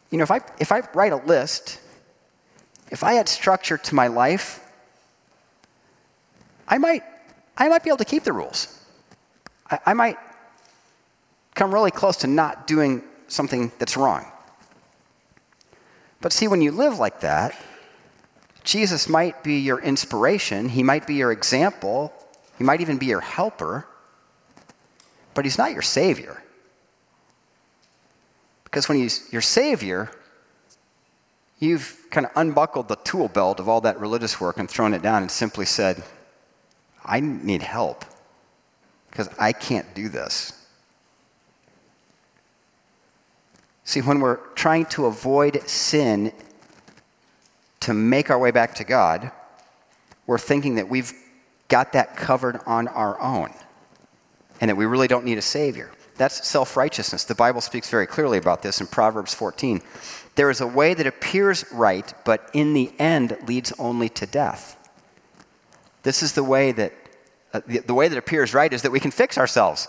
you 0.10 0.18
know, 0.18 0.24
if 0.24 0.32
I, 0.32 0.42
if 0.60 0.72
I 0.72 0.82
write 0.96 1.14
a 1.14 1.18
list, 1.18 1.80
if 2.90 3.04
I 3.04 3.20
add 3.20 3.30
structure 3.30 3.78
to 3.78 3.94
my 3.94 4.08
life, 4.08 4.66
I 6.70 6.78
might, 6.78 7.04
I 7.58 7.68
might 7.68 7.84
be 7.84 7.90
able 7.90 7.98
to 7.98 8.06
keep 8.06 8.24
the 8.24 8.34
rules. 8.34 8.80
I, 9.70 9.80
I 9.88 9.94
might 9.94 10.18
come 11.56 11.74
really 11.74 11.92
close 11.92 12.18
to 12.18 12.28
not 12.28 12.68
doing 12.68 13.04
something 13.28 13.72
that's 13.80 13.98
wrong. 13.98 14.26
But 16.22 16.32
see, 16.32 16.48
when 16.48 16.62
you 16.62 16.72
live 16.72 17.00
like 17.00 17.22
that, 17.22 17.56
Jesus 18.64 19.10
might 19.10 19.44
be 19.44 19.60
your 19.60 19.80
inspiration, 19.80 20.70
he 20.70 20.84
might 20.84 21.08
be 21.08 21.16
your 21.16 21.32
example, 21.32 22.14
he 22.58 22.64
might 22.64 22.82
even 22.82 22.98
be 22.98 23.08
your 23.08 23.22
helper, 23.22 23.88
but 25.34 25.46
he's 25.46 25.58
not 25.58 25.72
your 25.72 25.82
savior. 25.82 26.44
Because 28.66 28.88
when 28.88 29.00
he's 29.00 29.32
your 29.32 29.42
savior, 29.42 30.12
you've 31.58 31.98
kind 32.12 32.26
of 32.26 32.32
unbuckled 32.36 32.88
the 32.88 32.98
tool 32.98 33.28
belt 33.28 33.60
of 33.60 33.68
all 33.68 33.82
that 33.82 34.00
religious 34.00 34.40
work 34.40 34.60
and 34.60 34.70
thrown 34.70 34.94
it 34.94 35.02
down 35.02 35.24
and 35.24 35.32
simply 35.32 35.66
said, 35.66 36.04
I 37.06 37.20
need 37.20 37.62
help 37.62 38.06
because 39.10 39.30
I 39.40 39.54
can't 39.54 39.94
do 39.94 40.10
this. 40.10 40.54
See, 43.84 44.02
when 44.02 44.20
we're 44.20 44.38
trying 44.54 44.86
to 44.88 45.08
avoid 45.08 45.68
sin 45.68 46.32
to 47.80 47.94
make 47.94 48.30
our 48.30 48.38
way 48.38 48.52
back 48.52 48.76
to 48.76 48.84
God, 48.84 49.32
we're 50.28 50.38
thinking 50.38 50.76
that 50.76 50.90
we've 50.90 51.12
got 51.70 51.94
that 51.94 52.16
covered 52.16 52.60
on 52.68 52.88
our 52.90 53.20
own 53.20 53.52
and 54.62 54.70
that 54.70 54.76
we 54.76 54.86
really 54.86 55.08
don't 55.08 55.26
need 55.26 55.38
a 55.38 55.42
Savior. 55.42 55.90
That's 56.18 56.48
self 56.48 56.76
righteousness. 56.78 57.24
The 57.24 57.34
Bible 57.34 57.62
speaks 57.62 57.90
very 57.90 58.06
clearly 58.06 58.38
about 58.38 58.62
this 58.62 58.82
in 58.82 58.88
Proverbs 58.88 59.34
14. 59.34 59.82
There 60.36 60.50
is 60.50 60.62
a 60.62 60.68
way 60.68 60.94
that 60.94 61.08
appears 61.08 61.66
right, 61.72 62.14
but 62.26 62.50
in 62.54 62.74
the 62.74 62.92
end 63.00 63.38
leads 63.48 63.72
only 63.80 64.10
to 64.10 64.26
death. 64.26 64.76
This 66.04 66.24
is 66.24 66.34
the 66.34 66.44
way 66.44 66.72
that, 66.72 66.94
uh, 67.54 67.62
the, 67.66 67.80
the 67.80 67.94
way 67.94 68.08
that 68.08 68.18
appears 68.18 68.54
right 68.54 68.72
is 68.72 68.82
that 68.84 68.92
we 68.92 69.00
can 69.00 69.12
fix 69.12 69.38
ourselves, 69.38 69.88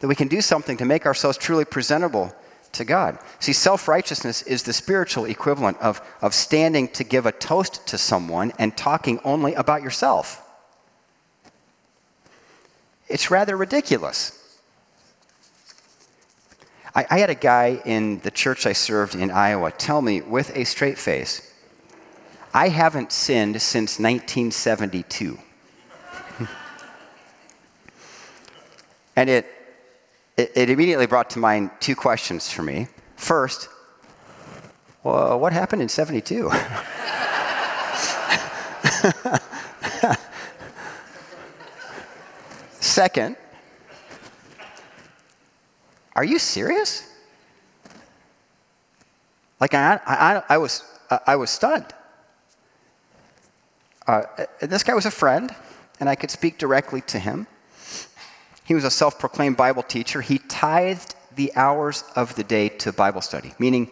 that 0.00 0.08
we 0.08 0.14
can 0.14 0.28
do 0.28 0.40
something 0.40 0.76
to 0.76 0.84
make 0.84 1.06
ourselves 1.06 1.38
truly 1.38 1.64
presentable 1.64 2.34
to 2.72 2.84
God. 2.84 3.18
See, 3.40 3.52
self 3.52 3.88
righteousness 3.88 4.42
is 4.42 4.62
the 4.62 4.72
spiritual 4.72 5.24
equivalent 5.24 5.78
of, 5.78 6.00
of 6.20 6.34
standing 6.34 6.88
to 6.88 7.04
give 7.04 7.26
a 7.26 7.32
toast 7.32 7.86
to 7.88 7.98
someone 7.98 8.52
and 8.58 8.76
talking 8.76 9.20
only 9.24 9.54
about 9.54 9.82
yourself. 9.82 10.46
It's 13.08 13.30
rather 13.30 13.56
ridiculous. 13.56 14.36
I, 16.94 17.06
I 17.10 17.18
had 17.18 17.30
a 17.30 17.34
guy 17.34 17.80
in 17.84 18.20
the 18.20 18.30
church 18.30 18.66
I 18.66 18.72
served 18.72 19.14
in 19.14 19.30
Iowa 19.30 19.72
tell 19.72 20.00
me 20.00 20.20
with 20.20 20.56
a 20.56 20.64
straight 20.64 20.98
face, 20.98 21.49
I 22.52 22.68
haven't 22.68 23.12
sinned 23.12 23.62
since 23.62 24.00
1972. 24.00 25.38
and 29.16 29.30
it, 29.30 29.46
it, 30.36 30.50
it, 30.56 30.68
immediately 30.68 31.06
brought 31.06 31.30
to 31.30 31.38
mind 31.38 31.70
two 31.78 31.94
questions 31.94 32.50
for 32.50 32.62
me. 32.62 32.88
First, 33.14 33.68
well, 35.04 35.38
what 35.38 35.52
happened 35.52 35.80
in 35.80 35.88
72? 35.88 36.50
Second, 42.80 43.36
are 46.16 46.24
you 46.24 46.40
serious? 46.40 47.08
Like, 49.60 49.74
I, 49.74 50.00
I, 50.04 50.42
I 50.48 50.58
was, 50.58 50.82
I 51.26 51.36
was 51.36 51.50
stunned. 51.50 51.94
Uh, 54.10 54.26
this 54.60 54.82
guy 54.82 54.92
was 54.92 55.06
a 55.06 55.10
friend, 55.10 55.54
and 56.00 56.08
I 56.08 56.16
could 56.16 56.32
speak 56.32 56.58
directly 56.58 57.00
to 57.02 57.20
him. 57.20 57.46
He 58.64 58.74
was 58.74 58.82
a 58.82 58.90
self 58.90 59.20
proclaimed 59.20 59.56
Bible 59.56 59.84
teacher. 59.84 60.20
He 60.20 60.38
tithed 60.38 61.14
the 61.36 61.52
hours 61.54 62.02
of 62.16 62.34
the 62.34 62.42
day 62.42 62.70
to 62.70 62.92
Bible 62.92 63.20
study, 63.20 63.54
meaning 63.60 63.88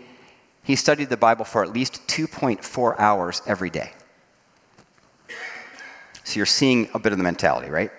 he 0.64 0.74
studied 0.74 1.09
the 1.09 1.16
Bible 1.16 1.44
for 1.44 1.62
at 1.62 1.72
least 1.72 2.04
2.4 2.09 2.98
hours 2.98 3.42
every 3.46 3.70
day. 3.70 3.92
So 6.24 6.35
you're 6.35 6.46
seeing 6.46 6.88
a 6.94 6.98
bit 6.98 7.12
of 7.12 7.18
the 7.18 7.24
mentality, 7.24 7.70
right? 7.70 7.92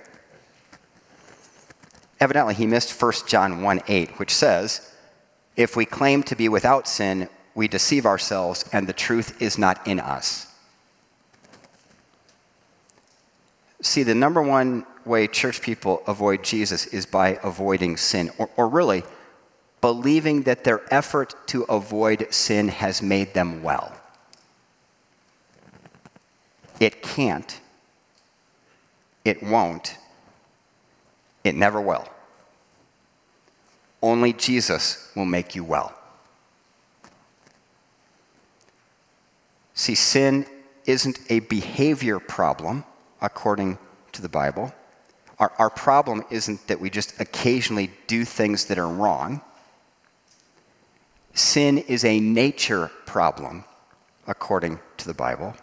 Evidently, 2.20 2.54
he 2.54 2.68
missed 2.68 3.02
1 3.02 3.14
John 3.28 3.62
1 3.62 3.80
8, 3.88 4.20
which 4.20 4.34
says, 4.34 4.94
If 5.56 5.78
we 5.78 5.86
claim 5.86 6.24
to 6.24 6.36
be 6.36 6.50
without 6.50 6.86
sin, 6.86 7.30
we 7.56 7.70
deceive 7.70 8.06
ourselves, 8.06 8.66
and 8.74 8.88
the 8.88 8.94
truth 9.08 9.42
is 9.42 9.58
not 9.58 9.88
in 9.88 10.02
us. 10.02 10.49
See, 13.82 14.04
the 14.04 14.16
number 14.16 14.42
one 14.42 14.86
way 15.06 15.28
church 15.28 15.62
people 15.62 16.04
avoid 16.06 16.44
Jesus 16.44 16.88
is 16.88 17.06
by 17.06 17.40
avoiding 17.44 17.98
sin, 17.98 18.32
or, 18.38 18.50
or 18.58 18.68
really, 18.68 19.04
believing 19.82 20.44
that 20.44 20.64
their 20.64 20.82
effort 20.94 21.36
to 21.48 21.64
avoid 21.64 22.28
sin 22.34 22.68
has 22.68 23.02
made 23.02 23.34
them 23.34 23.64
well. 23.64 23.94
It 26.80 27.02
can't, 27.02 27.60
it 29.26 29.42
won't, 29.44 29.98
it 31.44 31.56
never 31.56 31.80
will. 31.80 32.08
Only 34.02 34.34
Jesus 34.34 35.12
will 35.16 35.26
make 35.26 35.56
you 35.56 35.64
well. 35.64 35.94
See, 39.74 39.96
sin 39.96 40.46
isn't 40.86 41.20
a 41.30 41.40
behavior 41.40 42.20
problem, 42.20 42.84
according 43.22 43.78
to 44.12 44.22
the 44.22 44.30
Bible. 44.30 44.74
Our, 45.40 45.52
our 45.58 45.70
problem 45.70 46.24
isn't 46.30 46.68
that 46.68 46.80
we 46.80 46.90
just 46.90 47.20
occasionally 47.20 47.92
do 48.08 48.26
things 48.26 48.66
that 48.66 48.78
are 48.78 48.88
wrong. 48.88 49.42
Sin 51.34 51.78
is 51.78 52.04
a 52.04 52.20
nature 52.20 52.92
problem, 53.06 53.64
according 54.28 54.80
to 54.98 55.08
the 55.08 55.14
Bible. 55.14 55.56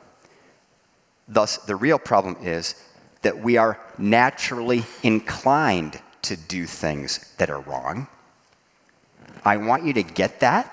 Thus, 1.28 1.58
the 1.58 1.76
real 1.76 1.98
problem 1.98 2.36
is 2.42 2.74
that 3.22 3.38
we 3.38 3.56
are 3.56 3.78
naturally 3.98 4.84
inclined 5.02 6.00
to 6.22 6.36
do 6.36 6.66
things 6.66 7.34
that 7.38 7.50
are 7.50 7.60
wrong. 7.60 8.06
I 9.44 9.56
want 9.58 9.84
you 9.84 9.92
to 9.94 10.02
get 10.02 10.40
that 10.40 10.72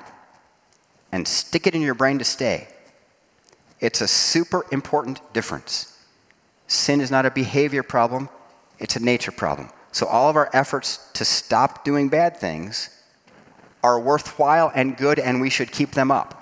and 1.11 1.27
stick 1.27 1.67
it 1.67 1.75
in 1.75 1.81
your 1.81 1.93
brain 1.93 2.19
to 2.19 2.25
stay. 2.25 2.67
It's 3.79 4.01
a 4.01 4.07
super 4.07 4.65
important 4.71 5.21
difference. 5.33 5.92
Sin 6.73 7.01
is 7.01 7.12
not 7.12 7.23
a 7.23 7.29
behavior 7.29 7.83
problem, 7.83 8.29
it's 8.79 8.95
a 8.95 8.99
nature 8.99 9.31
problem. 9.31 9.69
So, 9.91 10.07
all 10.07 10.27
of 10.27 10.36
our 10.36 10.49
efforts 10.53 11.07
to 11.13 11.23
stop 11.23 11.86
doing 11.86 12.09
bad 12.09 12.36
things 12.38 12.89
are 13.83 13.99
worthwhile 13.99 14.71
and 14.73 14.97
good, 14.97 15.19
and 15.19 15.39
we 15.39 15.51
should 15.51 15.71
keep 15.71 15.91
them 15.91 16.09
up. 16.09 16.39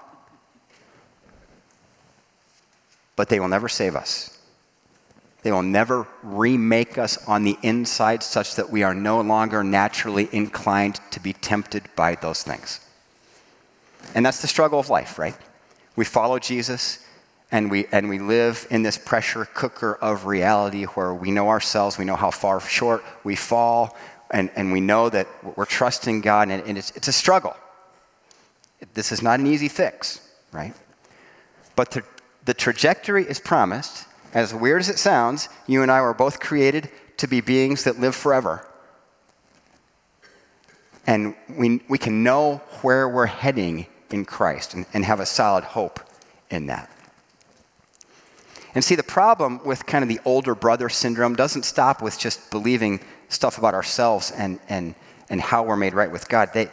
But 3.18 3.28
they 3.28 3.42
will 3.42 3.50
never 3.50 3.68
save 3.68 3.94
us. 3.94 4.40
They 5.44 5.52
will 5.52 5.64
never 5.64 6.08
remake 6.24 6.98
us 6.98 7.18
on 7.28 7.44
the 7.44 7.58
inside 7.62 8.24
such 8.24 8.56
that 8.56 8.70
we 8.70 8.84
are 8.84 8.94
no 8.94 9.20
longer 9.20 9.66
naturally 9.66 10.30
inclined 10.32 11.02
to 11.12 11.20
be 11.20 11.34
tempted 11.34 11.84
by 11.98 12.16
those 12.16 12.42
things. 12.42 12.80
And 14.16 14.26
that's 14.26 14.42
the 14.42 14.48
struggle 14.48 14.80
of 14.80 14.90
life, 14.90 15.20
right? 15.20 15.36
We 15.98 16.06
follow 16.06 16.40
Jesus 16.40 17.06
and 17.52 17.70
we, 17.70 17.86
and 17.92 18.08
we 18.08 18.20
live 18.20 18.66
in 18.70 18.82
this 18.82 18.98
pressure 18.98 19.46
cooker 19.46 19.96
of 19.96 20.26
reality 20.26 20.86
where 20.86 21.14
we 21.14 21.32
know 21.32 21.50
ourselves, 21.50 21.98
we 21.98 22.06
know 22.06 22.16
how 22.16 22.32
far 22.32 22.60
short 22.62 23.04
we 23.24 23.36
fall, 23.36 23.98
and, 24.32 24.50
and 24.56 24.72
we 24.72 24.80
know 24.80 25.10
that 25.10 25.28
we're 25.58 25.66
trusting 25.66 26.22
God, 26.22 26.50
and, 26.50 26.64
and 26.64 26.78
it's, 26.78 26.92
it's 26.92 27.10
a 27.10 27.14
struggle. 27.14 27.56
This 28.94 29.12
is 29.12 29.22
not 29.22 29.40
an 29.40 29.48
easy 29.48 29.68
fix, 29.68 30.28
right? 30.54 30.74
But 31.76 31.92
the, 31.92 32.04
the 32.46 32.54
trajectory 32.54 33.26
is 33.26 33.40
promised 33.40 34.08
as 34.34 34.54
weird 34.54 34.80
as 34.80 34.90
it 34.90 34.98
sounds, 34.98 35.50
you 35.68 35.82
and 35.82 35.92
I 35.92 36.02
were 36.02 36.14
both 36.14 36.40
created 36.40 36.90
to 37.18 37.28
be 37.28 37.42
beings 37.42 37.84
that 37.84 38.00
live 38.00 38.16
forever. 38.16 38.66
And 41.06 41.36
we, 41.50 41.82
we 41.90 41.98
can 41.98 42.24
know 42.24 42.62
where 42.82 43.10
we're 43.10 43.26
heading 43.26 43.88
in 44.10 44.24
Christ 44.24 44.74
and, 44.74 44.86
and 44.94 45.04
have 45.04 45.20
a 45.20 45.26
solid 45.26 45.66
hope 45.66 46.00
in 46.50 46.68
that. 46.68 46.90
And 48.74 48.84
see, 48.84 48.96
the 48.96 49.04
problem 49.04 49.62
with 49.66 49.86
kind 49.86 50.04
of 50.04 50.10
the 50.10 50.20
older 50.24 50.56
brother 50.56 50.88
syndrome 50.90 51.36
doesn't 51.36 51.64
stop 51.64 52.02
with 52.02 52.18
just 52.18 52.52
believing 52.52 53.02
stuff 53.30 53.58
about 53.58 53.74
ourselves 53.74 54.32
and, 54.32 54.60
and, 54.70 54.96
and 55.30 55.42
how 55.42 55.64
we're 55.64 55.76
made 55.76 55.94
right 55.94 56.12
with 56.12 56.30
God. 56.30 56.50
They, 56.54 56.70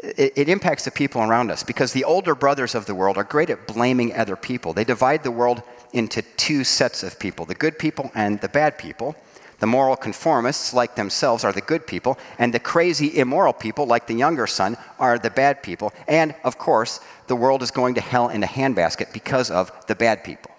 it, 0.00 0.32
it, 0.36 0.48
impacts 0.48 0.84
the 0.84 0.90
people 0.90 1.22
around 1.22 1.50
us 1.50 1.62
because 1.62 1.92
the 1.92 2.04
older 2.04 2.34
brothers 2.34 2.74
of 2.74 2.86
the 2.86 2.94
world 2.94 3.16
are 3.16 3.24
great 3.24 3.50
at 3.50 3.66
blaming 3.66 4.14
other 4.14 4.36
people. 4.36 4.72
They 4.72 4.84
divide 4.84 5.22
the 5.22 5.30
world 5.30 5.62
into 5.92 6.22
two 6.36 6.64
sets 6.64 7.02
of 7.02 7.18
people 7.18 7.46
the 7.46 7.54
good 7.54 7.78
people 7.78 8.10
and 8.14 8.40
the 8.40 8.48
bad 8.48 8.78
people. 8.78 9.16
The 9.58 9.66
moral 9.66 9.96
conformists, 9.96 10.74
like 10.74 10.96
themselves, 10.96 11.42
are 11.42 11.52
the 11.52 11.62
good 11.62 11.86
people, 11.86 12.18
and 12.38 12.52
the 12.52 12.60
crazy, 12.60 13.18
immoral 13.18 13.54
people, 13.54 13.86
like 13.86 14.06
the 14.06 14.12
younger 14.12 14.46
son, 14.46 14.76
are 14.98 15.18
the 15.18 15.30
bad 15.30 15.62
people. 15.62 15.94
And, 16.06 16.34
of 16.44 16.58
course, 16.58 17.00
the 17.26 17.36
world 17.36 17.62
is 17.62 17.70
going 17.70 17.94
to 17.94 18.02
hell 18.02 18.28
in 18.28 18.42
a 18.42 18.46
handbasket 18.46 19.14
because 19.14 19.50
of 19.50 19.72
the 19.86 19.94
bad 19.94 20.24
people. 20.24 20.50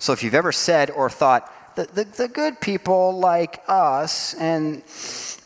So, 0.00 0.12
if 0.12 0.24
you've 0.24 0.34
ever 0.34 0.50
said 0.50 0.90
or 0.90 1.08
thought, 1.08 1.76
the, 1.76 1.84
the, 1.84 2.04
the 2.04 2.26
good 2.26 2.60
people 2.60 3.16
like 3.16 3.62
us 3.68 4.34
and 4.34 4.82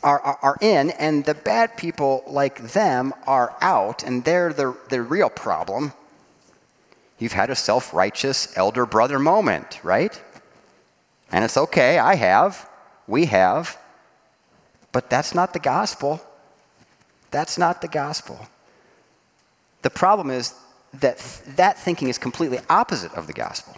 are, 0.02 0.20
are, 0.20 0.38
are, 0.40 0.56
in, 0.62 0.90
and 0.90 1.26
the 1.26 1.34
bad 1.34 1.76
people 1.76 2.24
like 2.26 2.72
them 2.72 3.12
are 3.26 3.54
out, 3.60 4.02
and 4.02 4.24
they're 4.24 4.54
the, 4.54 4.74
the 4.88 5.02
real 5.02 5.28
problem, 5.28 5.92
You've 7.18 7.32
had 7.32 7.50
a 7.50 7.54
self 7.54 7.94
righteous 7.94 8.56
elder 8.56 8.86
brother 8.86 9.18
moment, 9.18 9.80
right? 9.82 10.20
And 11.30 11.44
it's 11.44 11.56
okay, 11.56 11.98
I 11.98 12.16
have, 12.16 12.68
we 13.06 13.26
have. 13.26 13.78
But 14.92 15.10
that's 15.10 15.34
not 15.34 15.52
the 15.52 15.58
gospel. 15.58 16.20
That's 17.30 17.58
not 17.58 17.80
the 17.80 17.88
gospel. 17.88 18.46
The 19.82 19.90
problem 19.90 20.30
is 20.30 20.54
that 21.00 21.18
that 21.56 21.78
thinking 21.78 22.08
is 22.08 22.18
completely 22.18 22.58
opposite 22.70 23.12
of 23.14 23.26
the 23.26 23.32
gospel. 23.32 23.76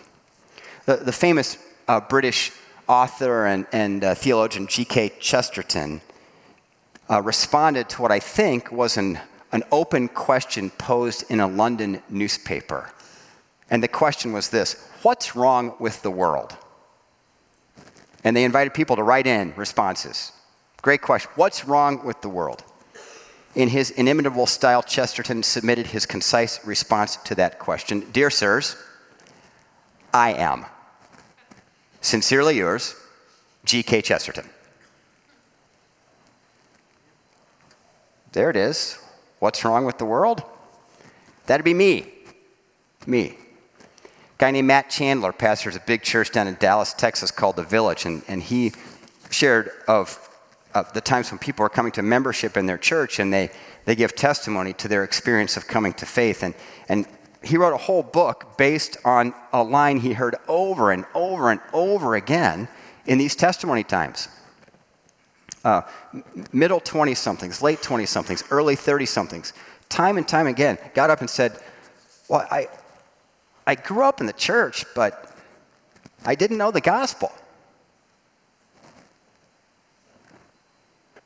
The, 0.86 0.96
the 0.96 1.12
famous 1.12 1.58
uh, 1.88 2.00
British 2.00 2.52
author 2.88 3.46
and, 3.46 3.66
and 3.72 4.04
uh, 4.04 4.14
theologian 4.14 4.68
G.K. 4.68 5.14
Chesterton 5.18 6.00
uh, 7.10 7.20
responded 7.22 7.88
to 7.90 8.02
what 8.02 8.12
I 8.12 8.20
think 8.20 8.70
was 8.70 8.96
an, 8.96 9.18
an 9.50 9.64
open 9.72 10.06
question 10.06 10.70
posed 10.70 11.28
in 11.28 11.40
a 11.40 11.46
London 11.48 12.02
newspaper. 12.08 12.90
And 13.68 13.82
the 13.82 13.88
question 13.88 14.32
was 14.32 14.50
this 14.50 14.88
What's 15.02 15.34
wrong 15.34 15.74
with 15.80 16.02
the 16.02 16.10
world? 16.10 16.56
And 18.22 18.36
they 18.36 18.44
invited 18.44 18.72
people 18.72 18.94
to 18.94 19.02
write 19.02 19.26
in 19.26 19.54
responses. 19.56 20.30
Great 20.82 21.02
question. 21.02 21.30
What's 21.34 21.64
wrong 21.64 22.04
with 22.04 22.20
the 22.20 22.28
world? 22.28 22.62
In 23.56 23.68
his 23.68 23.90
inimitable 23.90 24.46
style, 24.46 24.82
Chesterton 24.82 25.42
submitted 25.42 25.88
his 25.88 26.06
concise 26.06 26.64
response 26.64 27.16
to 27.16 27.34
that 27.34 27.58
question 27.58 28.06
Dear 28.12 28.30
sirs, 28.30 28.76
I 30.14 30.32
am. 30.34 30.66
Sincerely 32.00 32.56
yours, 32.56 32.94
G.K. 33.64 34.02
Chesterton. 34.02 34.48
There 38.32 38.50
it 38.50 38.56
is. 38.56 38.98
What's 39.38 39.64
wrong 39.64 39.84
with 39.84 39.98
the 39.98 40.04
world? 40.04 40.42
That'd 41.46 41.64
be 41.64 41.74
me. 41.74 42.12
Me 43.06 43.26
A 43.26 43.36
guy 44.38 44.50
named 44.50 44.68
Matt 44.68 44.90
Chandler 44.90 45.32
pastors 45.32 45.76
a 45.76 45.80
big 45.80 46.02
church 46.02 46.32
down 46.32 46.48
in 46.48 46.56
Dallas, 46.56 46.92
Texas 46.92 47.30
called 47.30 47.56
The 47.56 47.62
Village, 47.62 48.04
and, 48.04 48.22
and 48.28 48.42
he 48.42 48.72
shared 49.30 49.70
of 49.88 50.18
uh, 50.74 50.82
the 50.92 51.00
times 51.00 51.30
when 51.30 51.38
people 51.38 51.64
are 51.64 51.70
coming 51.70 51.92
to 51.92 52.02
membership 52.02 52.56
in 52.56 52.66
their 52.66 52.76
church 52.76 53.18
and 53.18 53.32
they, 53.32 53.50
they 53.86 53.94
give 53.94 54.14
testimony 54.14 54.74
to 54.74 54.88
their 54.88 55.04
experience 55.04 55.56
of 55.56 55.66
coming 55.66 55.94
to 55.94 56.04
faith. 56.04 56.42
And, 56.42 56.54
and 56.88 57.06
he 57.46 57.56
wrote 57.56 57.72
a 57.72 57.78
whole 57.78 58.02
book 58.02 58.56
based 58.56 58.96
on 59.04 59.32
a 59.52 59.62
line 59.62 59.98
he 59.98 60.12
heard 60.12 60.36
over 60.48 60.90
and 60.90 61.04
over 61.14 61.50
and 61.50 61.60
over 61.72 62.16
again 62.16 62.68
in 63.06 63.18
these 63.18 63.36
testimony 63.36 63.84
times. 63.84 64.28
Uh, 65.64 65.82
middle 66.52 66.80
20 66.80 67.14
somethings, 67.14 67.62
late 67.62 67.82
20 67.82 68.04
somethings, 68.06 68.42
early 68.50 68.76
30 68.76 69.06
somethings, 69.06 69.52
time 69.88 70.16
and 70.16 70.26
time 70.26 70.46
again, 70.46 70.78
got 70.94 71.10
up 71.10 71.20
and 71.20 71.30
said, 71.30 71.58
Well, 72.28 72.46
I, 72.50 72.68
I 73.66 73.74
grew 73.76 74.04
up 74.04 74.20
in 74.20 74.26
the 74.26 74.32
church, 74.32 74.84
but 74.94 75.32
I 76.24 76.34
didn't 76.34 76.58
know 76.58 76.70
the 76.70 76.80
gospel. 76.80 77.32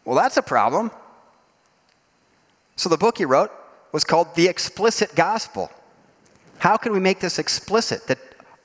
Well, 0.04 0.16
that's 0.16 0.36
a 0.36 0.42
problem. 0.42 0.90
So 2.76 2.88
the 2.88 2.96
book 2.96 3.18
he 3.18 3.24
wrote 3.24 3.52
was 3.92 4.04
called 4.04 4.34
The 4.34 4.48
Explicit 4.48 5.14
Gospel. 5.14 5.70
How 6.60 6.76
can 6.76 6.92
we 6.92 7.00
make 7.00 7.20
this 7.20 7.38
explicit? 7.38 8.06
That 8.06 8.18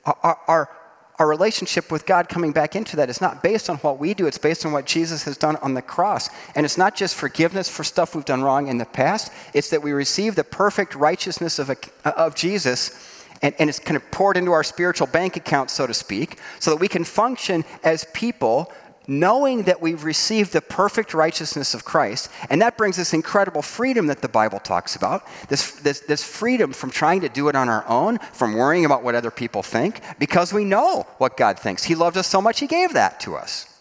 our, 0.04 0.38
our, 0.46 0.70
our, 1.18 1.26
relationship 1.26 1.90
with 1.90 2.04
God 2.04 2.28
coming 2.28 2.52
back 2.52 2.76
into 2.76 2.94
that 2.96 3.08
is 3.08 3.22
not 3.22 3.42
based 3.42 3.70
on 3.70 3.76
what 3.78 3.98
we 3.98 4.12
do, 4.12 4.26
it's 4.26 4.36
based 4.38 4.66
on 4.66 4.72
what 4.72 4.84
Jesus 4.84 5.24
has 5.24 5.38
done 5.38 5.56
on 5.56 5.72
the 5.72 5.80
cross. 5.80 6.28
And 6.54 6.66
it's 6.66 6.76
not 6.76 6.94
just 6.94 7.14
forgiveness 7.14 7.70
for 7.70 7.84
stuff 7.84 8.14
we've 8.14 8.24
done 8.24 8.42
wrong 8.42 8.68
in 8.68 8.76
the 8.76 8.84
past, 8.84 9.32
it's 9.54 9.70
that 9.70 9.82
we 9.82 9.92
receive 9.92 10.34
the 10.34 10.44
perfect 10.44 10.94
righteousness 10.94 11.58
of, 11.58 11.70
a, 11.70 11.76
of 12.04 12.34
Jesus. 12.34 13.24
And, 13.40 13.54
and 13.58 13.70
it's 13.70 13.78
kind 13.78 13.96
of 13.96 14.10
poured 14.10 14.36
into 14.36 14.52
our 14.52 14.62
spiritual 14.62 15.06
bank 15.06 15.36
account, 15.36 15.70
so 15.70 15.86
to 15.86 15.94
speak, 15.94 16.38
so 16.60 16.72
that 16.72 16.76
we 16.76 16.88
can 16.88 17.02
function 17.02 17.64
as 17.82 18.04
people 18.12 18.70
knowing 19.06 19.62
that 19.64 19.80
we've 19.80 20.04
received 20.04 20.52
the 20.52 20.60
perfect 20.60 21.14
righteousness 21.14 21.74
of 21.74 21.84
Christ, 21.84 22.30
and 22.50 22.60
that 22.62 22.76
brings 22.76 22.96
this 22.96 23.14
incredible 23.14 23.62
freedom 23.62 24.06
that 24.08 24.22
the 24.22 24.28
Bible 24.28 24.58
talks 24.58 24.96
about 24.96 25.26
this, 25.48 25.72
this, 25.72 26.00
this, 26.00 26.24
freedom 26.24 26.72
from 26.72 26.90
trying 26.90 27.20
to 27.20 27.28
do 27.28 27.48
it 27.48 27.56
on 27.56 27.68
our 27.68 27.86
own, 27.88 28.18
from 28.32 28.54
worrying 28.54 28.84
about 28.84 29.02
what 29.02 29.14
other 29.14 29.30
people 29.30 29.62
think, 29.62 30.00
because 30.18 30.52
we 30.52 30.64
know 30.64 31.06
what 31.18 31.36
God 31.36 31.58
thinks. 31.58 31.84
He 31.84 31.94
loved 31.94 32.16
us 32.16 32.26
so 32.26 32.40
much, 32.40 32.60
He 32.60 32.66
gave 32.66 32.92
that 32.94 33.20
to 33.20 33.36
us. 33.36 33.80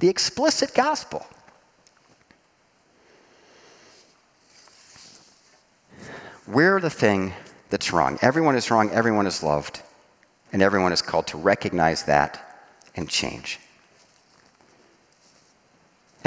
The 0.00 0.08
explicit 0.08 0.74
gospel. 0.74 1.26
We're 6.46 6.80
the 6.80 6.90
thing 6.90 7.34
that's 7.68 7.92
wrong. 7.92 8.18
Everyone 8.22 8.56
is 8.56 8.70
wrong, 8.70 8.90
everyone 8.90 9.26
is 9.26 9.42
loved, 9.42 9.82
and 10.50 10.62
everyone 10.62 10.92
is 10.92 11.02
called 11.02 11.26
to 11.28 11.36
recognize 11.36 12.04
that 12.04 12.64
and 12.96 13.08
change. 13.08 13.60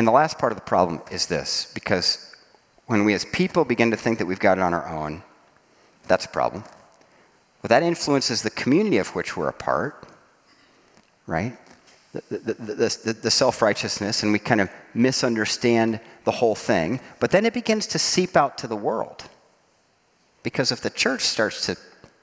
And 0.02 0.08
the 0.08 0.12
last 0.12 0.40
part 0.40 0.52
of 0.52 0.58
the 0.58 0.64
problem 0.64 1.00
is 1.12 1.28
this 1.28 1.72
because 1.76 2.34
when 2.88 3.06
we 3.06 3.14
as 3.14 3.24
people 3.24 3.64
begin 3.64 3.92
to 3.92 3.96
think 3.96 4.18
that 4.18 4.26
we've 4.26 4.40
got 4.40 4.58
it 4.58 4.62
on 4.62 4.74
our 4.74 4.90
own, 4.90 5.22
that's 6.08 6.26
a 6.26 6.30
problem. 6.30 6.64
Well, 7.62 7.68
that 7.68 7.84
influences 7.84 8.42
the 8.42 8.50
community 8.50 8.98
of 8.98 9.10
which 9.10 9.38
we're 9.38 9.50
a 9.50 9.54
part, 9.54 10.08
right? 11.28 11.56
The, 12.14 12.24
the, 12.32 12.54
the, 12.56 13.14
the 13.22 13.30
self 13.30 13.62
righteousness, 13.62 14.24
and 14.24 14.32
we 14.32 14.40
kind 14.40 14.60
of 14.60 14.72
misunderstand 14.96 16.00
the 16.24 16.32
whole 16.32 16.56
thing. 16.56 17.00
But 17.20 17.30
then 17.30 17.46
it 17.46 17.54
begins 17.54 17.86
to 17.86 18.00
seep 18.00 18.36
out 18.36 18.58
to 18.58 18.66
the 18.66 18.76
world. 18.76 19.26
Because 20.42 20.72
if 20.72 20.82
the 20.82 20.90
church 20.90 21.22
starts 21.22 21.68
to 21.68 21.78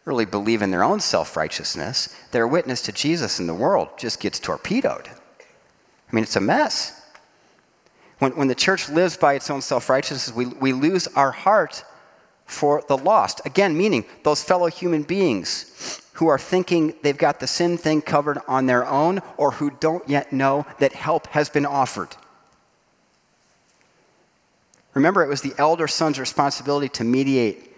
really 0.05 0.27
believe 0.27 0.63
in 0.63 0.73
their 0.73 0.83
own 0.83 0.99
self 0.99 1.37
righteousness, 1.37 2.13
their 2.33 2.49
witness 2.49 2.83
to 2.83 2.91
Jesus 2.91 3.39
in 3.39 3.47
the 3.47 3.55
world 3.55 3.91
just 3.97 4.19
gets 4.19 4.41
torpedoed. 4.41 5.07
I 5.07 6.17
mean, 6.17 6.25
it's 6.25 6.35
a 6.35 6.41
mess. 6.41 6.98
When, 8.19 8.33
when 8.33 8.49
the 8.49 8.55
church 8.55 8.89
lives 8.89 9.17
by 9.17 9.35
its 9.35 9.51
own 9.51 9.61
self 9.61 9.89
righteousness, 9.89 10.35
we, 10.35 10.47
we 10.47 10.73
lose 10.73 11.07
our 11.09 11.31
heart 11.31 11.85
for 12.47 12.83
the 12.89 12.97
lost. 12.97 13.41
Again, 13.45 13.77
meaning 13.77 14.05
those 14.25 14.43
fellow 14.43 14.67
human 14.69 15.03
beings 15.03 16.03
who 16.15 16.27
are 16.27 16.39
thinking 16.39 16.95
they've 17.03 17.17
got 17.17 17.39
the 17.39 17.47
sin 17.47 17.79
thing 17.79 18.03
covered 18.03 18.39
on 18.49 18.67
their 18.67 18.85
own 18.87 19.21
or 19.37 19.53
who 19.53 19.71
don't 19.71 20.09
yet 20.09 20.33
know 20.33 20.67
that 20.81 20.93
help 20.93 21.29
has 21.29 21.49
been 21.49 21.67
offered. 21.67 22.09
Remember, 24.95 25.23
it 25.23 25.29
was 25.29 25.43
the 25.43 25.55
elder 25.59 25.87
son's 25.87 26.19
responsibility 26.19 26.89
to 26.89 27.05
mediate 27.05 27.71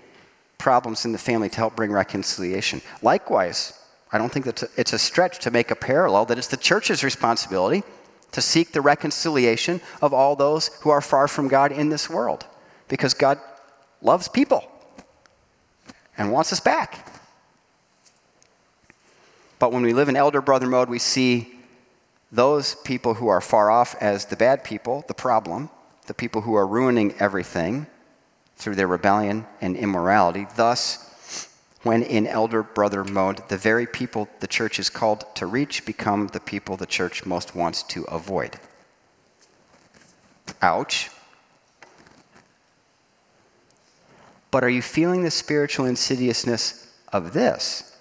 problems 0.57 1.05
in 1.05 1.13
the 1.13 1.19
family 1.19 1.51
to 1.51 1.57
help 1.57 1.77
bring 1.77 1.93
reconciliation. 1.93 2.81
Likewise, 3.03 3.79
I 4.13 4.19
don't 4.19 4.33
think 4.33 4.47
that 4.47 4.63
it's 4.77 4.95
a 4.95 4.99
stretch 4.99 5.39
to 5.41 5.51
make 5.51 5.71
a 5.71 5.77
parallel 5.77 6.25
that 6.27 6.39
it's 6.39 6.47
the 6.47 6.57
church's 6.57 7.05
responsibility 7.05 7.83
to 8.33 8.41
seek 8.41 8.73
the 8.73 8.81
reconciliation 8.81 9.81
of 10.01 10.13
all 10.15 10.37
those 10.37 10.69
who 10.83 10.91
are 10.91 11.01
far 11.01 11.29
from 11.29 11.49
God 11.49 11.73
in 11.73 11.89
this 11.89 12.09
world. 12.09 12.47
Because 12.89 13.15
God 13.15 13.39
loves 14.03 14.29
people 14.29 14.71
and 16.17 16.33
wants 16.33 16.53
us 16.53 16.61
back. 16.61 17.07
But 19.59 19.73
when 19.73 19.83
we 19.83 19.93
live 19.93 20.09
in 20.09 20.17
elder 20.17 20.41
brother 20.41 20.67
mode, 20.67 20.89
we 20.89 20.99
see 20.99 21.55
those 22.33 22.77
people 22.77 23.15
who 23.15 23.29
are 23.29 23.41
far 23.41 23.71
off 23.71 23.95
as 24.01 24.27
the 24.27 24.37
bad 24.37 24.65
people, 24.65 25.05
the 25.09 25.15
problem, 25.15 25.69
the 26.07 26.15
people 26.15 26.43
who 26.43 26.55
are 26.55 26.67
ruining 26.67 27.15
everything 27.19 27.87
through 28.57 28.75
their 28.75 28.87
rebellion 28.87 29.47
and 29.61 29.77
immorality. 29.77 30.47
Thus, 30.57 31.10
when 31.83 32.03
in 32.03 32.27
elder 32.27 32.63
brother 32.63 33.05
mode, 33.05 33.49
the 33.49 33.57
very 33.57 33.87
people 33.87 34.29
the 34.41 34.47
church 34.47 34.79
is 34.79 34.91
called 34.91 35.25
to 35.37 35.47
reach 35.47 35.87
become 35.87 36.29
the 36.29 36.41
people 36.41 36.77
the 36.77 36.87
church 36.87 37.25
most 37.25 37.55
wants 37.55 37.83
to 37.85 38.05
avoid. 38.05 38.59
Ouch. 40.61 41.11
But 44.51 44.65
are 44.65 44.69
you 44.69 44.83
feeling 44.83 45.23
the 45.23 45.31
spiritual 45.31 45.87
insidiousness 45.87 46.93
of 47.13 47.33
this? 47.33 47.97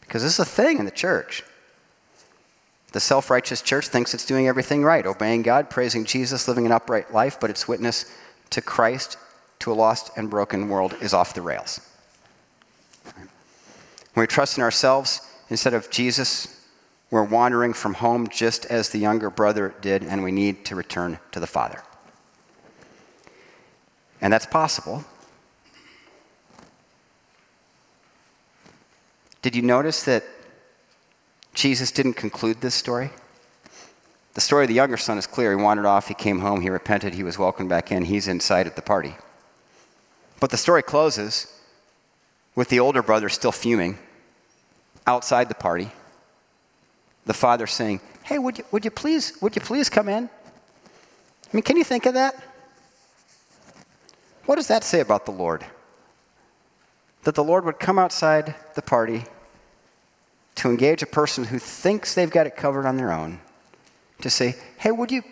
Because 0.00 0.22
this 0.22 0.34
is 0.34 0.38
a 0.38 0.44
thing 0.44 0.78
in 0.78 0.84
the 0.84 0.90
church. 0.90 1.42
The 2.92 3.00
self 3.00 3.28
righteous 3.28 3.60
church 3.60 3.88
thinks 3.88 4.14
it's 4.14 4.24
doing 4.24 4.46
everything 4.46 4.84
right, 4.84 5.04
obeying 5.04 5.42
God, 5.42 5.68
praising 5.68 6.04
Jesus, 6.04 6.46
living 6.46 6.64
an 6.64 6.72
upright 6.72 7.12
life, 7.12 7.38
but 7.40 7.50
its 7.50 7.66
witness 7.66 8.10
to 8.50 8.60
Christ 8.60 9.18
to 9.58 9.72
a 9.72 9.74
lost 9.74 10.10
and 10.16 10.30
broken 10.30 10.68
world 10.68 10.94
is 11.00 11.12
off 11.12 11.34
the 11.34 11.42
rails. 11.42 11.80
When 13.14 14.22
we 14.22 14.26
trust 14.26 14.56
in 14.56 14.62
ourselves 14.62 15.20
instead 15.50 15.74
of 15.74 15.90
Jesus, 15.90 16.64
we're 17.10 17.22
wandering 17.22 17.72
from 17.72 17.94
home 17.94 18.28
just 18.28 18.66
as 18.66 18.88
the 18.88 18.98
younger 18.98 19.30
brother 19.30 19.74
did, 19.80 20.02
and 20.02 20.22
we 20.22 20.32
need 20.32 20.64
to 20.66 20.74
return 20.74 21.18
to 21.32 21.40
the 21.40 21.46
Father. 21.46 21.82
And 24.20 24.32
that's 24.32 24.46
possible. 24.46 25.04
Did 29.42 29.54
you 29.54 29.62
notice 29.62 30.02
that 30.04 30.24
Jesus 31.54 31.92
didn't 31.92 32.14
conclude 32.14 32.60
this 32.60 32.74
story? 32.74 33.10
The 34.34 34.40
story 34.40 34.64
of 34.64 34.68
the 34.68 34.74
younger 34.74 34.96
son 34.96 35.18
is 35.18 35.26
clear. 35.26 35.56
He 35.56 35.62
wandered 35.62 35.86
off, 35.86 36.08
he 36.08 36.14
came 36.14 36.40
home, 36.40 36.60
he 36.60 36.68
repented, 36.68 37.14
he 37.14 37.22
was 37.22 37.38
welcomed 37.38 37.68
back 37.68 37.92
in, 37.92 38.04
he's 38.04 38.28
inside 38.28 38.66
at 38.66 38.76
the 38.76 38.82
party. 38.82 39.14
But 40.40 40.50
the 40.50 40.56
story 40.56 40.82
closes 40.82 41.52
with 42.56 42.68
the 42.70 42.80
older 42.80 43.02
brother 43.02 43.28
still 43.28 43.52
fuming 43.52 43.96
outside 45.06 45.48
the 45.48 45.54
party. 45.54 45.92
The 47.26 47.34
father 47.34 47.68
saying, 47.68 48.00
Hey, 48.24 48.38
would 48.38 48.58
you, 48.58 48.64
would 48.72 48.84
you, 48.84 48.90
please, 48.90 49.38
would 49.40 49.54
you 49.54 49.62
please 49.62 49.88
come 49.88 50.08
in? 50.08 50.24
I 50.24 51.48
mean, 51.52 51.62
can 51.62 51.76
you 51.76 51.84
think 51.84 52.06
of 52.06 52.14
that? 52.14 52.34
What 54.46 54.56
does 54.56 54.66
that 54.66 54.82
say 54.82 54.98
about 55.00 55.26
the 55.26 55.32
Lord? 55.32 55.64
That 57.22 57.36
the 57.36 57.44
Lord 57.44 57.64
would 57.64 57.78
come 57.78 58.00
outside 58.00 58.56
the 58.74 58.82
party 58.82 59.24
to 60.56 60.70
engage 60.70 61.02
a 61.02 61.06
person 61.06 61.44
who 61.44 61.58
thinks 61.58 62.14
they've 62.14 62.30
got 62.30 62.46
it 62.46 62.56
covered 62.56 62.86
on 62.86 62.96
their 62.96 63.12
own, 63.12 63.40
to 64.22 64.30
say, 64.30 64.56
Hey, 64.78 64.90
would 64.90 65.12
you, 65.12 65.22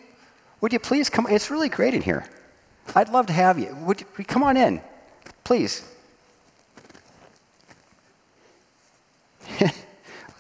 would 0.61 0.73
you 0.73 0.79
please 0.79 1.11
come? 1.11 1.27
It's 1.29 1.51
really 1.51 1.69
great 1.69 1.95
in 1.95 2.03
here. 2.03 2.27
I'd 2.95 3.09
love 3.09 3.27
to 3.27 3.33
have 3.33 3.59
you. 3.59 3.75
Would 3.87 4.05
you 4.19 4.25
come 4.25 4.43
on 4.43 4.57
in? 4.57 4.83
Please. 5.43 5.83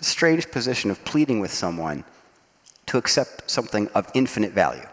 Strange 0.04 0.50
position 0.50 0.90
of 0.90 1.04
pleading 1.04 1.40
with 1.40 1.52
someone 1.52 2.04
to 2.86 2.98
accept 2.98 3.50
something 3.50 3.88
of 3.94 4.10
infinite 4.14 4.52
value. 4.52 4.86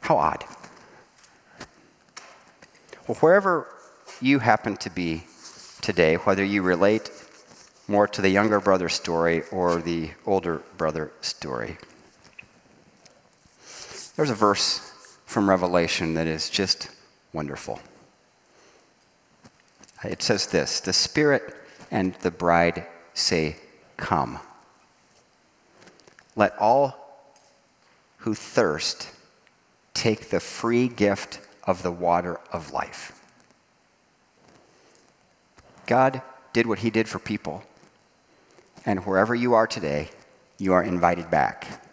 How 0.00 0.16
odd. 0.16 0.44
Well, 3.06 3.16
wherever 3.16 3.66
you 4.20 4.38
happen 4.38 4.76
to 4.78 4.90
be 4.90 5.24
today, 5.80 6.16
whether 6.16 6.44
you 6.44 6.62
relate 6.62 7.10
more 7.88 8.06
to 8.06 8.22
the 8.22 8.28
younger 8.28 8.60
brother 8.60 8.88
story 8.88 9.42
or 9.50 9.80
the 9.80 10.10
older 10.26 10.62
brother 10.76 11.10
story, 11.20 11.78
there's 14.16 14.30
a 14.30 14.34
verse 14.34 14.92
from 15.26 15.48
Revelation 15.48 16.14
that 16.14 16.26
is 16.26 16.50
just 16.50 16.90
wonderful. 17.32 17.80
It 20.04 20.22
says 20.22 20.46
this 20.46 20.80
The 20.80 20.92
Spirit 20.92 21.54
and 21.90 22.14
the 22.16 22.30
bride 22.30 22.86
say, 23.20 23.56
Come. 23.96 24.38
Let 26.36 26.56
all 26.58 26.96
who 28.18 28.34
thirst 28.34 29.10
take 29.94 30.30
the 30.30 30.40
free 30.40 30.88
gift 30.88 31.40
of 31.64 31.82
the 31.82 31.92
water 31.92 32.40
of 32.52 32.72
life. 32.72 33.12
God 35.86 36.22
did 36.52 36.66
what 36.66 36.80
he 36.80 36.90
did 36.90 37.08
for 37.08 37.18
people. 37.18 37.64
And 38.86 39.04
wherever 39.04 39.34
you 39.34 39.54
are 39.54 39.66
today, 39.66 40.08
you 40.58 40.72
are 40.72 40.82
invited 40.82 41.30
back. 41.30 41.84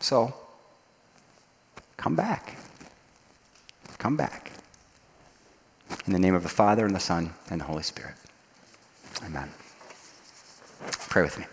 So, 0.00 0.34
come 1.96 2.16
back. 2.16 2.58
Come 3.98 4.16
back. 4.16 4.50
In 6.06 6.12
the 6.12 6.18
name 6.18 6.34
of 6.34 6.42
the 6.42 6.48
Father, 6.48 6.84
and 6.84 6.94
the 6.94 7.00
Son, 7.00 7.32
and 7.50 7.60
the 7.60 7.64
Holy 7.64 7.82
Spirit. 7.82 8.16
Amen. 9.24 9.50
Pray 11.08 11.22
with 11.22 11.38
me. 11.38 11.44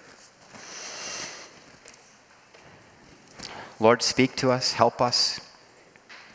Lord, 3.79 4.01
speak 4.03 4.35
to 4.37 4.51
us, 4.51 4.73
help 4.73 5.01
us. 5.01 5.39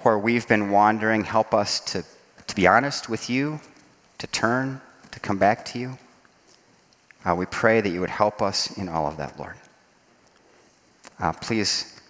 Where 0.02 0.18
we've 0.18 0.48
been 0.48 0.70
wandering, 0.70 1.24
help 1.24 1.54
us 1.54 1.80
to, 1.92 2.04
to 2.46 2.54
be 2.56 2.66
honest 2.66 3.08
with 3.08 3.30
you, 3.30 3.60
to 4.18 4.26
turn, 4.26 4.80
to 5.12 5.20
come 5.20 5.38
back 5.38 5.64
to 5.66 5.78
you. 5.78 5.98
Uh, 7.24 7.34
we 7.34 7.46
pray 7.46 7.80
that 7.80 7.90
you 7.90 8.00
would 8.00 8.10
help 8.10 8.40
us 8.40 8.76
in 8.76 8.88
all 8.88 9.06
of 9.06 9.16
that, 9.16 9.38
Lord. 9.38 9.54
Uh, 11.18 11.32
please 11.32 12.00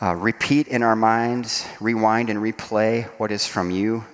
uh, 0.00 0.14
repeat 0.14 0.68
in 0.68 0.82
our 0.82 0.96
minds, 0.96 1.66
rewind 1.80 2.30
and 2.30 2.40
replay 2.40 3.04
what 3.18 3.32
is 3.32 3.46
from 3.46 3.70
you 3.70 4.04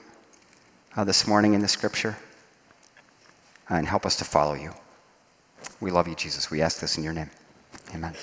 uh, 0.96 1.04
this 1.04 1.26
morning 1.26 1.54
in 1.54 1.60
the 1.60 1.68
scripture, 1.68 2.16
and 3.70 3.86
help 3.86 4.04
us 4.04 4.16
to 4.16 4.24
follow 4.24 4.54
you. 4.54 4.72
We 5.80 5.90
love 5.90 6.08
you, 6.08 6.14
Jesus. 6.14 6.50
We 6.50 6.60
ask 6.60 6.80
this 6.80 6.98
in 6.98 7.04
your 7.04 7.12
name. 7.12 7.30
Amen. 7.94 8.14